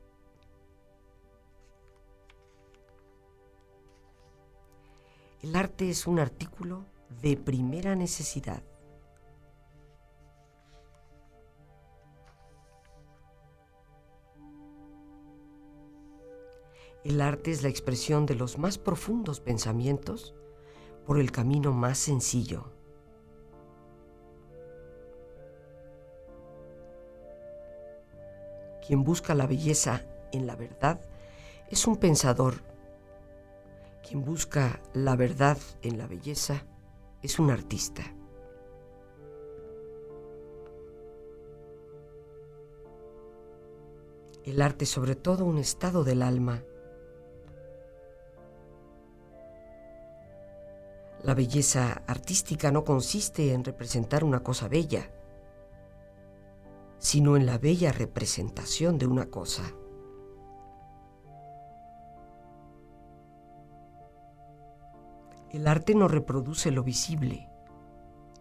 El 5.43 5.57
arte 5.57 5.89
es 5.89 6.07
un 6.07 6.19
artículo 6.19 6.85
de 7.21 7.35
primera 7.35 7.95
necesidad. 7.95 8.63
El 17.03 17.19
arte 17.19 17.51
es 17.51 17.61
la 17.61 17.67
expresión 17.67 18.25
de 18.25 18.35
los 18.35 18.57
más 18.57 18.77
profundos 18.77 19.41
pensamientos 19.41 20.33
por 21.05 21.19
el 21.19 21.33
camino 21.33 21.73
más 21.73 21.97
sencillo. 21.97 22.71
Quien 28.87 29.03
busca 29.03 29.35
la 29.35 29.45
belleza 29.45 30.05
en 30.31 30.47
la 30.47 30.55
verdad 30.55 31.01
es 31.69 31.85
un 31.85 31.97
pensador. 31.97 32.72
Quien 34.07 34.25
busca 34.25 34.81
la 34.93 35.15
verdad 35.15 35.57
en 35.81 35.97
la 35.97 36.07
belleza 36.07 36.65
es 37.21 37.39
un 37.39 37.49
artista. 37.49 38.03
El 44.43 44.61
arte 44.61 44.83
es 44.83 44.89
sobre 44.89 45.15
todo 45.15 45.45
un 45.45 45.57
estado 45.57 46.03
del 46.03 46.21
alma. 46.21 46.63
La 51.23 51.33
belleza 51.33 52.03
artística 52.05 52.69
no 52.71 52.83
consiste 52.83 53.53
en 53.53 53.63
representar 53.63 54.25
una 54.25 54.43
cosa 54.43 54.67
bella, 54.67 55.09
sino 56.97 57.37
en 57.37 57.45
la 57.45 57.57
bella 57.57 57.93
representación 57.93 58.97
de 58.97 59.07
una 59.07 59.27
cosa. 59.27 59.63
El 65.53 65.67
arte 65.67 65.93
no 65.93 66.07
reproduce 66.07 66.71
lo 66.71 66.83
visible, 66.83 67.47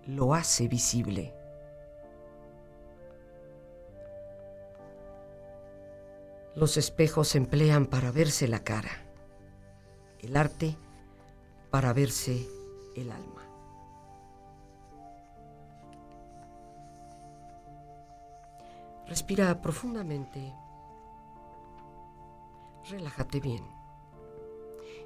lo 0.06 0.32
hace 0.32 0.66
visible. 0.66 1.34
Los 6.54 6.78
espejos 6.78 7.28
se 7.28 7.38
emplean 7.38 7.84
para 7.84 8.12
verse 8.12 8.48
la 8.48 8.64
cara, 8.64 8.90
el 10.20 10.38
arte 10.38 10.78
para 11.70 11.92
verse 11.92 12.48
el 12.96 13.10
alma. 13.10 13.42
Respira 19.06 19.60
profundamente. 19.60 20.54
Relájate 22.88 23.38
bien. 23.40 23.81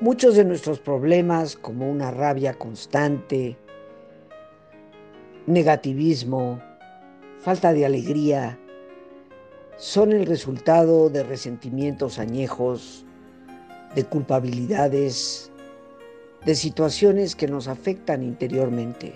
Muchos 0.00 0.36
de 0.36 0.44
nuestros 0.44 0.78
problemas, 0.78 1.56
como 1.56 1.90
una 1.90 2.12
rabia 2.12 2.54
constante, 2.54 3.56
negativismo, 5.48 6.62
falta 7.40 7.72
de 7.72 7.84
alegría, 7.84 8.56
son 9.76 10.12
el 10.12 10.24
resultado 10.24 11.10
de 11.10 11.24
resentimientos 11.24 12.20
añejos, 12.20 13.04
de 13.96 14.04
culpabilidades, 14.04 15.50
de 16.46 16.54
situaciones 16.54 17.34
que 17.34 17.48
nos 17.48 17.66
afectan 17.66 18.22
interiormente, 18.22 19.14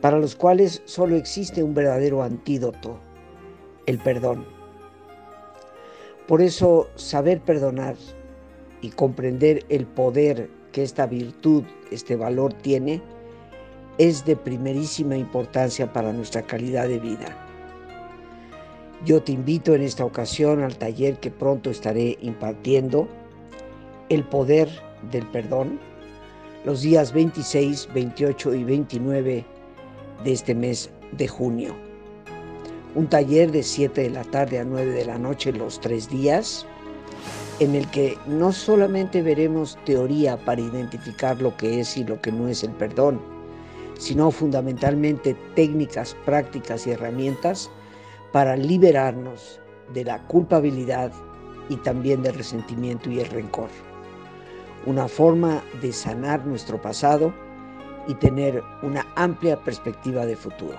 para 0.00 0.20
los 0.20 0.36
cuales 0.36 0.82
solo 0.84 1.16
existe 1.16 1.64
un 1.64 1.74
verdadero 1.74 2.22
antídoto, 2.22 3.00
el 3.86 3.98
perdón. 3.98 4.46
Por 6.28 6.42
eso, 6.42 6.88
saber 6.94 7.40
perdonar 7.40 7.96
y 8.80 8.90
comprender 8.90 9.64
el 9.68 9.86
poder 9.86 10.50
que 10.72 10.82
esta 10.82 11.06
virtud, 11.06 11.64
este 11.90 12.16
valor 12.16 12.52
tiene, 12.52 13.02
es 13.98 14.24
de 14.24 14.36
primerísima 14.36 15.16
importancia 15.16 15.92
para 15.92 16.12
nuestra 16.12 16.42
calidad 16.42 16.88
de 16.88 16.98
vida. 16.98 17.44
Yo 19.04 19.22
te 19.22 19.32
invito 19.32 19.74
en 19.74 19.82
esta 19.82 20.04
ocasión 20.04 20.62
al 20.62 20.76
taller 20.76 21.18
que 21.18 21.30
pronto 21.30 21.70
estaré 21.70 22.18
impartiendo, 22.20 23.08
El 24.08 24.24
poder 24.24 24.68
del 25.12 25.26
perdón, 25.26 25.78
los 26.64 26.80
días 26.82 27.12
26, 27.12 27.88
28 27.92 28.54
y 28.54 28.64
29 28.64 29.44
de 30.24 30.32
este 30.32 30.54
mes 30.54 30.90
de 31.12 31.28
junio. 31.28 31.74
Un 32.94 33.06
taller 33.06 33.52
de 33.52 33.62
7 33.62 34.00
de 34.02 34.10
la 34.10 34.24
tarde 34.24 34.58
a 34.58 34.64
9 34.64 34.92
de 34.92 35.04
la 35.04 35.18
noche 35.18 35.52
los 35.52 35.80
tres 35.80 36.08
días 36.08 36.66
en 37.60 37.74
el 37.74 37.88
que 37.90 38.16
no 38.26 38.52
solamente 38.52 39.20
veremos 39.20 39.78
teoría 39.84 40.36
para 40.36 40.60
identificar 40.60 41.40
lo 41.42 41.56
que 41.56 41.80
es 41.80 41.96
y 41.96 42.04
lo 42.04 42.20
que 42.20 42.30
no 42.30 42.46
es 42.48 42.62
el 42.62 42.70
perdón, 42.70 43.20
sino 43.98 44.30
fundamentalmente 44.30 45.34
técnicas, 45.56 46.16
prácticas 46.24 46.86
y 46.86 46.92
herramientas 46.92 47.70
para 48.32 48.56
liberarnos 48.56 49.60
de 49.92 50.04
la 50.04 50.24
culpabilidad 50.26 51.12
y 51.68 51.76
también 51.76 52.22
del 52.22 52.34
resentimiento 52.34 53.10
y 53.10 53.20
el 53.20 53.26
rencor. 53.28 53.70
Una 54.86 55.08
forma 55.08 55.62
de 55.82 55.92
sanar 55.92 56.46
nuestro 56.46 56.80
pasado 56.80 57.34
y 58.06 58.14
tener 58.14 58.62
una 58.82 59.04
amplia 59.16 59.56
perspectiva 59.62 60.24
de 60.24 60.36
futuro. 60.36 60.78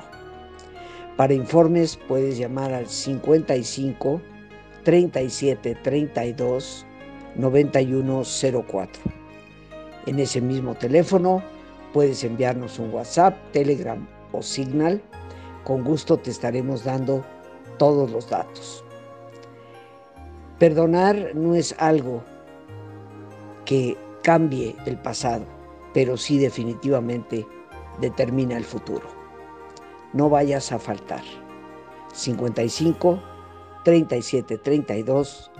Para 1.18 1.34
informes 1.34 2.00
puedes 2.08 2.38
llamar 2.38 2.74
al 2.74 2.88
55 2.88 4.22
37 4.84 5.76
32 5.76 6.86
9104. 7.36 9.02
En 10.06 10.20
ese 10.20 10.42
mismo 10.42 10.76
teléfono 10.76 11.44
puedes 11.94 12.24
enviarnos 12.24 12.80
un 12.80 12.94
WhatsApp, 12.94 13.36
Telegram 13.52 14.08
o 14.32 14.42
Signal. 14.42 15.02
Con 15.64 15.84
gusto 15.84 16.18
te 16.18 16.32
estaremos 16.32 16.84
dando 16.84 17.24
todos 17.78 18.12
los 18.12 18.30
datos. 18.30 18.84
Perdonar 20.58 21.32
no 21.36 21.56
es 21.56 21.76
algo 21.78 22.24
que 23.66 23.96
cambie 24.24 24.76
el 24.86 24.98
pasado, 24.98 25.46
pero 25.94 26.18
sí 26.18 26.38
definitivamente 26.38 27.46
determina 28.02 28.58
el 28.58 28.66
futuro. 28.66 29.08
No 30.14 30.30
vayas 30.30 30.72
a 30.72 30.80
faltar. 30.80 31.24
55 32.14 33.20
37 33.84 34.58
32 34.58 35.52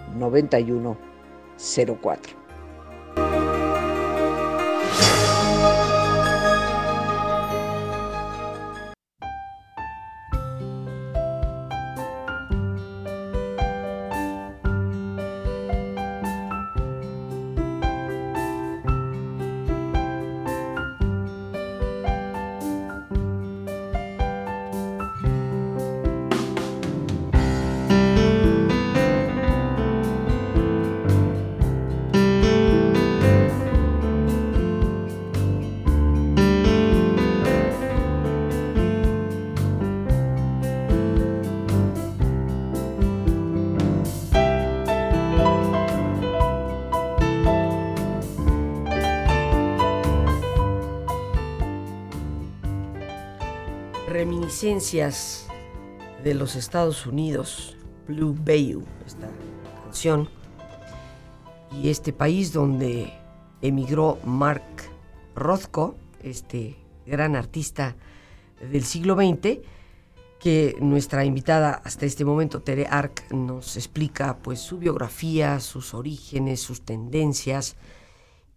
de 54.62 56.34
los 56.34 56.58
Estados 56.58 57.06
Unidos, 57.06 57.78
Blue 58.10 58.36
Bayou, 58.44 58.84
esta 59.08 59.30
canción, 59.86 60.28
y 61.82 61.88
este 61.88 62.12
país 62.12 62.52
donde 62.52 63.14
emigró 63.62 64.20
Mark 64.26 64.62
Rothko, 65.34 65.96
este 66.22 66.76
gran 67.06 67.38
artista 67.38 67.96
del 68.60 68.84
siglo 68.84 69.16
XX, 69.16 69.60
que 70.42 70.76
nuestra 70.82 71.24
invitada 71.24 71.82
hasta 71.86 72.06
este 72.06 72.26
momento, 72.26 72.62
Tere 72.62 72.86
Ark, 72.86 73.32
nos 73.32 73.78
explica 73.78 74.40
pues 74.40 74.60
su 74.60 74.78
biografía, 74.78 75.62
sus 75.62 75.94
orígenes, 75.94 76.60
sus 76.60 76.82
tendencias 76.82 77.78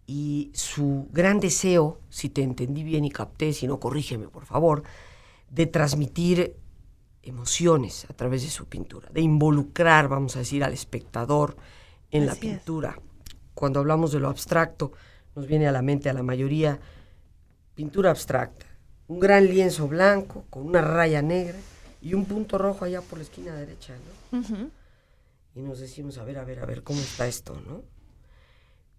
y 0.05 0.51
su 0.53 1.07
gran 1.13 1.39
deseo, 1.39 2.01
si 2.09 2.27
te 2.27 2.43
entendí 2.43 2.83
bien 2.83 3.05
y 3.05 3.09
capté, 3.09 3.53
si 3.53 3.67
no 3.67 3.79
corrígeme 3.79 4.27
por 4.27 4.45
favor, 4.45 4.83
de 5.53 5.67
transmitir 5.67 6.57
emociones 7.21 8.05
a 8.09 8.13
través 8.13 8.41
de 8.41 8.49
su 8.49 8.65
pintura, 8.65 9.09
de 9.11 9.21
involucrar, 9.21 10.07
vamos 10.07 10.35
a 10.35 10.39
decir, 10.39 10.63
al 10.63 10.73
espectador 10.73 11.55
en 12.09 12.25
la 12.25 12.33
pintura. 12.33 12.99
Cuando 13.53 13.79
hablamos 13.79 14.11
de 14.11 14.19
lo 14.19 14.29
abstracto, 14.29 14.93
nos 15.35 15.45
viene 15.45 15.67
a 15.67 15.71
la 15.71 15.83
mente 15.83 16.09
a 16.09 16.13
la 16.13 16.23
mayoría 16.23 16.79
pintura 17.75 18.09
abstracta, 18.09 18.65
un 19.07 19.19
gran 19.19 19.45
lienzo 19.45 19.87
blanco 19.87 20.45
con 20.49 20.65
una 20.65 20.81
raya 20.81 21.21
negra 21.21 21.57
y 22.01 22.15
un 22.15 22.25
punto 22.25 22.57
rojo 22.57 22.85
allá 22.85 23.01
por 23.01 23.19
la 23.19 23.23
esquina 23.23 23.55
derecha, 23.55 23.93
¿no? 24.31 24.71
Y 25.55 25.61
nos 25.61 25.79
decimos, 25.79 26.17
a 26.17 26.23
ver, 26.23 26.39
a 26.39 26.43
ver, 26.43 26.59
a 26.59 26.65
ver, 26.65 26.81
¿cómo 26.81 26.99
está 26.99 27.27
esto, 27.27 27.61
no? 27.67 27.83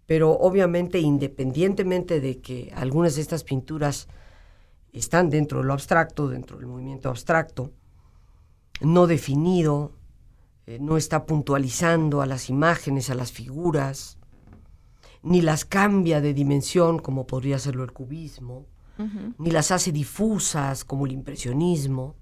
Pero 0.06 0.30
obviamente, 0.32 1.00
independientemente 1.00 2.20
de 2.20 2.40
que 2.40 2.72
algunas 2.76 3.16
de 3.16 3.22
estas 3.22 3.42
pinturas 3.42 4.06
están 4.94 5.28
dentro 5.28 5.58
de 5.58 5.64
lo 5.64 5.72
abstracto, 5.72 6.28
dentro 6.28 6.56
del 6.56 6.66
movimiento 6.66 7.08
abstracto, 7.08 7.72
no 8.80 9.06
definido, 9.06 9.92
eh, 10.66 10.78
no 10.80 10.96
está 10.96 11.26
puntualizando 11.26 12.22
a 12.22 12.26
las 12.26 12.48
imágenes, 12.48 13.10
a 13.10 13.14
las 13.14 13.32
figuras, 13.32 14.18
ni 15.22 15.42
las 15.42 15.64
cambia 15.64 16.20
de 16.20 16.32
dimensión 16.32 16.98
como 16.98 17.26
podría 17.26 17.56
hacerlo 17.56 17.82
el 17.82 17.92
cubismo, 17.92 18.66
ni 19.38 19.50
las 19.50 19.72
hace 19.72 19.90
difusas 19.90 20.84
como 20.84 21.06
el 21.06 21.12
impresionismo, 21.12 22.14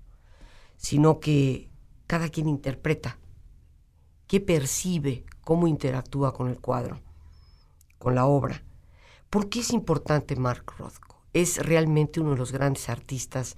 sino 0.79 1.21
que 1.21 1.71
cada 2.07 2.31
quien 2.31 2.49
interpreta, 2.49 3.19
qué 4.27 4.41
percibe, 4.41 5.27
cómo 5.43 5.67
interactúa 5.67 6.33
con 6.33 6.49
el 6.49 6.59
cuadro, 6.59 7.01
con 7.99 8.15
la 8.15 8.25
obra. 8.25 8.63
¿Por 9.29 9.51
qué 9.51 9.61
es 9.61 9.73
importante 9.73 10.35
Mark 10.37 10.65
Rothko? 10.79 11.12
Es 11.33 11.59
realmente 11.59 12.21
uno 12.21 12.33
de 12.33 12.37
los 12.37 12.53
grandes 12.53 12.89
artistas 12.89 13.57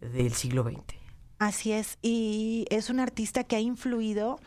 del 0.00 0.32
siglo 0.34 0.62
XX. 0.64 0.96
Así 1.38 1.72
es, 1.72 1.98
y 2.00 2.66
es 2.70 2.88
un 2.88 3.00
artista 3.00 3.44
que 3.44 3.56
ha 3.56 3.60
influido 3.60 4.38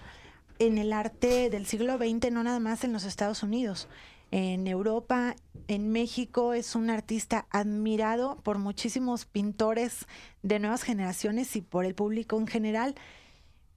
en 0.57 0.77
el 0.77 0.91
arte 0.91 1.49
del 1.49 1.65
siglo 1.65 1.97
XX, 1.97 2.31
no 2.31 2.43
nada 2.43 2.59
más 2.59 2.83
en 2.83 2.93
los 2.93 3.03
Estados 3.03 3.43
Unidos 3.43 3.87
en 4.31 4.67
Europa, 4.67 5.35
en 5.67 5.91
México, 5.91 6.53
es 6.53 6.75
un 6.75 6.89
artista 6.89 7.47
admirado 7.49 8.37
por 8.43 8.57
muchísimos 8.59 9.25
pintores 9.25 10.05
de 10.43 10.59
nuevas 10.59 10.83
generaciones 10.83 11.55
y 11.55 11.61
por 11.61 11.85
el 11.85 11.95
público 11.95 12.37
en 12.37 12.47
general. 12.47 12.95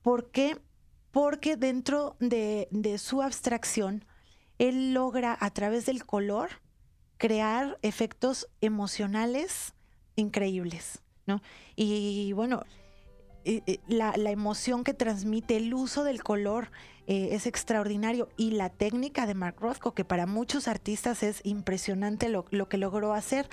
¿Por 0.02 0.30
qué? 0.30 0.58
Porque 1.10 1.56
dentro 1.56 2.16
de, 2.20 2.68
su 2.98 3.22
abstracción, 3.22 4.04
él 4.58 4.94
logra 4.94 5.36
a 5.40 5.50
través 5.50 5.86
del 5.86 6.04
color 6.04 6.50
crear 7.22 7.78
efectos 7.82 8.48
emocionales 8.60 9.74
increíbles, 10.16 11.02
¿no? 11.24 11.40
Y 11.76 12.32
bueno, 12.32 12.64
la, 13.86 14.16
la, 14.16 14.32
emoción 14.32 14.82
que 14.82 14.92
transmite, 14.92 15.56
el 15.56 15.72
uso 15.72 16.02
del 16.02 16.24
color 16.24 16.72
eh, 17.06 17.28
es 17.30 17.46
extraordinario 17.46 18.28
y 18.36 18.50
la 18.50 18.70
técnica 18.70 19.24
de 19.28 19.34
Mark 19.34 19.54
Rothko, 19.60 19.94
que 19.94 20.04
para 20.04 20.26
muchos 20.26 20.66
artistas 20.66 21.22
es 21.22 21.40
impresionante 21.44 22.28
lo, 22.28 22.44
lo 22.50 22.68
que 22.68 22.76
logró 22.76 23.12
hacer. 23.12 23.48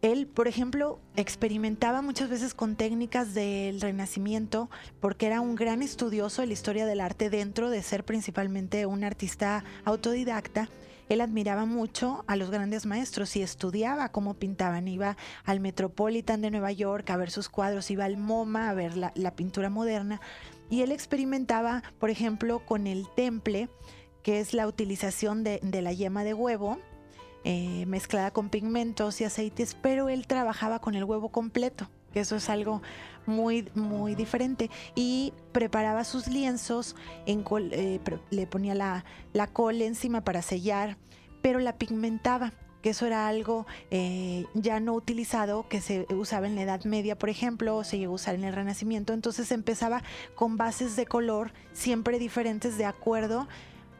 Él, 0.00 0.28
por 0.28 0.46
ejemplo, 0.46 1.00
experimentaba 1.16 2.02
muchas 2.02 2.30
veces 2.30 2.54
con 2.54 2.76
técnicas 2.76 3.34
del 3.34 3.80
Renacimiento 3.80 4.70
porque 5.00 5.26
era 5.26 5.40
un 5.40 5.56
gran 5.56 5.82
estudioso 5.82 6.40
de 6.40 6.46
la 6.46 6.52
historia 6.52 6.86
del 6.86 7.00
arte 7.00 7.30
dentro 7.30 7.68
de 7.68 7.82
ser 7.82 8.04
principalmente 8.04 8.86
un 8.86 9.02
artista 9.02 9.64
autodidacta 9.84 10.68
él 11.08 11.20
admiraba 11.20 11.66
mucho 11.66 12.24
a 12.26 12.36
los 12.36 12.50
grandes 12.50 12.86
maestros 12.86 13.36
y 13.36 13.42
estudiaba 13.42 14.10
cómo 14.10 14.34
pintaban. 14.34 14.88
Iba 14.88 15.16
al 15.44 15.60
Metropolitan 15.60 16.40
de 16.40 16.50
Nueva 16.50 16.72
York 16.72 17.08
a 17.10 17.16
ver 17.16 17.30
sus 17.30 17.48
cuadros, 17.48 17.90
iba 17.90 18.04
al 18.04 18.16
MoMA 18.16 18.70
a 18.70 18.74
ver 18.74 18.96
la, 18.96 19.36
pintura 19.36 19.70
moderna 19.70 20.20
y 20.70 20.82
él 20.82 20.92
experimentaba, 20.92 21.82
por 21.98 22.10
ejemplo, 22.10 22.64
con 22.64 22.86
el 22.86 23.06
temple, 23.14 23.68
que 24.22 24.40
es 24.40 24.54
la 24.54 24.66
utilización 24.66 25.44
de, 25.44 25.60
la 25.62 25.92
yema 25.92 26.24
de 26.24 26.34
huevo. 26.34 26.78
Eh, 27.48 27.86
mezclada 27.86 28.32
con 28.32 28.48
pigmentos 28.48 29.20
y 29.20 29.24
aceites, 29.24 29.76
pero 29.80 30.08
él 30.08 30.26
trabajaba 30.26 30.80
con 30.80 30.96
el 30.96 31.04
huevo 31.04 31.28
completo, 31.28 31.88
que 32.16 32.20
eso 32.20 32.36
es 32.36 32.48
algo 32.48 32.80
muy, 33.26 33.68
muy 33.74 34.14
diferente. 34.14 34.70
Y 34.94 35.34
preparaba 35.52 36.02
sus 36.02 36.28
lienzos, 36.28 36.96
en 37.26 37.44
eh, 37.72 38.00
le 38.30 38.46
ponía 38.46 38.74
la, 38.74 39.04
la 39.34 39.48
col 39.48 39.82
encima 39.82 40.24
para 40.24 40.40
sellar, 40.40 40.96
pero 41.42 41.58
la 41.58 41.76
pigmentaba 41.76 42.54
que 42.80 42.88
eso 42.90 43.04
era 43.04 43.28
algo 43.28 43.66
eh, 43.90 44.46
ya 44.54 44.80
no 44.80 44.94
utilizado, 44.94 45.68
que 45.68 45.82
se 45.82 46.06
usaba 46.14 46.46
en 46.46 46.54
la 46.54 46.62
Edad 46.62 46.84
Media, 46.84 47.18
por 47.18 47.28
ejemplo, 47.28 47.76
o 47.76 47.84
se 47.84 47.98
llegó 47.98 48.12
a 48.12 48.14
usar 48.14 48.34
en 48.34 48.44
el 48.44 48.54
Renacimiento. 48.54 49.12
Entonces 49.12 49.52
empezaba 49.52 50.02
con 50.34 50.56
bases 50.56 50.96
de 50.96 51.04
color 51.04 51.52
siempre 51.74 52.18
diferentes 52.18 52.78
de 52.78 52.86
acuerdo 52.86 53.46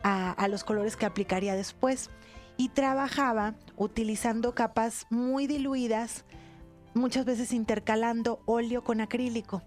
a, 0.02 0.32
a 0.32 0.48
los 0.48 0.64
colores 0.64 0.96
que 0.96 1.04
aplicaría 1.04 1.54
después. 1.54 2.08
Y 2.56 2.70
trabajaba 2.70 3.56
utilizando 3.76 4.54
capas 4.54 5.06
muy 5.10 5.46
diluidas 5.46 6.24
muchas 6.96 7.24
veces 7.24 7.52
intercalando 7.52 8.40
óleo 8.46 8.82
con 8.82 9.00
acrílico. 9.00 9.62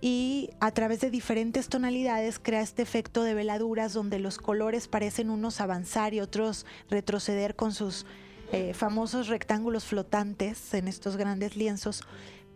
Y 0.00 0.50
a 0.60 0.70
través 0.70 1.00
de 1.00 1.10
diferentes 1.10 1.68
tonalidades 1.68 2.38
crea 2.38 2.62
este 2.62 2.80
efecto 2.80 3.22
de 3.22 3.34
veladuras 3.34 3.92
donde 3.92 4.18
los 4.18 4.38
colores 4.38 4.88
parecen 4.88 5.28
unos 5.28 5.60
avanzar 5.60 6.14
y 6.14 6.20
otros 6.20 6.64
retroceder 6.88 7.54
con 7.54 7.74
sus 7.74 8.06
eh, 8.52 8.72
famosos 8.72 9.28
rectángulos 9.28 9.84
flotantes 9.84 10.72
en 10.72 10.88
estos 10.88 11.18
grandes 11.18 11.54
lienzos. 11.54 12.02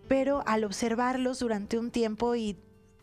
Pero 0.08 0.42
al 0.46 0.64
observarlos 0.64 1.38
durante 1.38 1.78
un 1.78 1.90
tiempo 1.90 2.34
y 2.34 2.56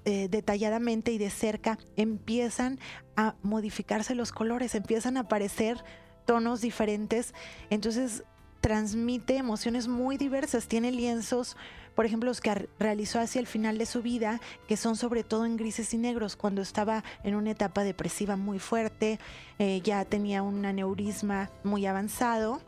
eh, 0.06 0.28
detalladamente 0.30 1.12
y 1.12 1.20
de 1.20 1.30
cerca, 1.30 1.78
empiezan 1.96 2.80
a 3.16 3.36
modificarse 3.44 4.16
los 4.16 4.32
colores, 4.32 4.74
empiezan 4.74 5.18
a 5.18 5.22
aparecer 5.22 5.84
tonos 6.26 6.62
diferentes. 6.62 7.36
Entonces 7.70 8.24
transmite 8.62 9.36
emociones 9.36 9.88
muy 9.88 10.18
diversas. 10.18 10.68
Tiene 10.68 10.92
lienzos, 10.92 11.58
por 11.96 12.06
ejemplo, 12.06 12.30
los 12.30 12.40
que 12.40 12.70
realizó 12.80 13.20
hacia 13.20 13.40
el 13.40 13.48
final 13.48 13.78
de 13.78 13.86
su 13.86 14.02
vida, 14.02 14.40
que 14.68 14.78
son 14.78 14.96
sobre 14.96 15.24
todo 15.24 15.46
en 15.46 15.58
grises 15.58 15.94
y 15.94 15.98
negros, 15.98 16.36
cuando 16.36 16.62
estaba 16.62 17.04
en 17.24 17.36
una 17.36 17.52
etapa 17.52 17.84
depresiva 17.84 18.38
muy 18.38 18.60
fuerte, 18.60 19.20
eh, 19.60 19.82
ya 19.84 20.06
tenía 20.06 20.44
un 20.44 20.64
aneurisma 20.66 21.50
muy 21.64 21.86
avanzado 21.86 22.62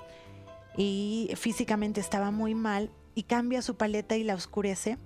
y 0.75 1.31
físicamente 1.35 2.01
estaba 2.01 2.31
muy 2.31 2.55
mal 2.55 2.89
y 3.15 3.23
cambia 3.23 3.61
su 3.61 3.75
paleta 3.75 4.17
y 4.17 4.23
la 4.23 4.35
oscurece, 4.35 4.97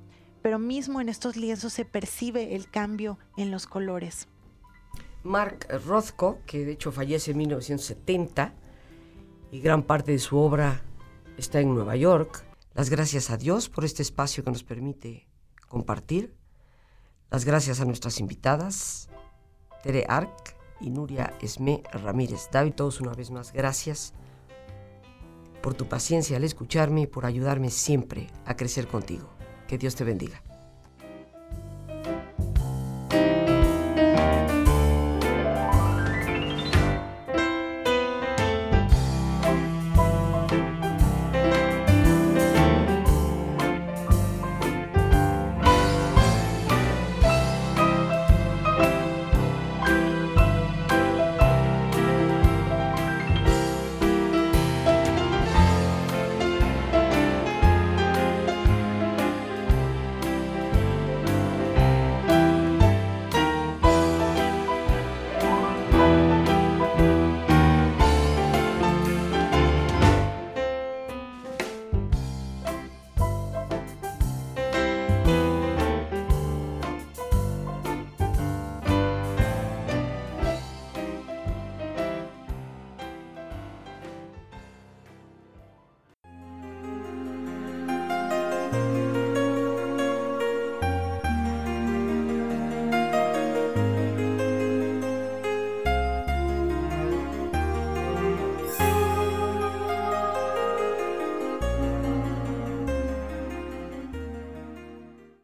pero 0.41 0.59
mismo 0.59 1.01
en 1.01 1.09
estos 1.09 1.35
lienzos 1.35 1.73
se 1.73 1.83
percibe 1.83 2.55
el 2.55 2.69
cambio 2.69 3.19
en 3.35 3.51
los 3.51 3.67
colores. 3.67 4.29
Mark 5.23 5.67
Rothko, 5.85 6.39
que 6.45 6.63
de 6.63 6.71
hecho 6.71 6.93
fallece 6.93 7.31
en 7.31 7.37
1970, 7.37 8.53
y 9.51 9.59
gran 9.59 9.83
parte 9.83 10.11
de 10.11 10.19
su 10.19 10.37
obra 10.37 10.81
está 11.37 11.59
en 11.59 11.73
Nueva 11.73 11.95
York. 11.95 12.43
Las 12.73 12.89
gracias 12.89 13.29
a 13.29 13.37
Dios 13.37 13.69
por 13.69 13.85
este 13.85 14.01
espacio 14.01 14.43
que 14.43 14.51
nos 14.51 14.63
permite 14.63 15.27
compartir. 15.67 16.35
Las 17.29 17.45
gracias 17.45 17.81
a 17.81 17.85
nuestras 17.85 18.19
invitadas, 18.19 19.09
Tere 19.83 20.05
Arc 20.07 20.55
y 20.79 20.89
Nuria 20.89 21.33
Esme 21.41 21.83
Ramírez. 21.91 22.49
David, 22.51 22.73
todos 22.73 23.01
una 23.01 23.13
vez 23.13 23.31
más, 23.31 23.51
gracias 23.51 24.13
por 25.61 25.73
tu 25.73 25.87
paciencia 25.87 26.37
al 26.37 26.43
escucharme 26.43 27.01
y 27.01 27.07
por 27.07 27.25
ayudarme 27.25 27.69
siempre 27.69 28.27
a 28.45 28.55
crecer 28.55 28.87
contigo. 28.87 29.29
Que 29.67 29.77
Dios 29.77 29.95
te 29.95 30.05
bendiga. 30.05 30.46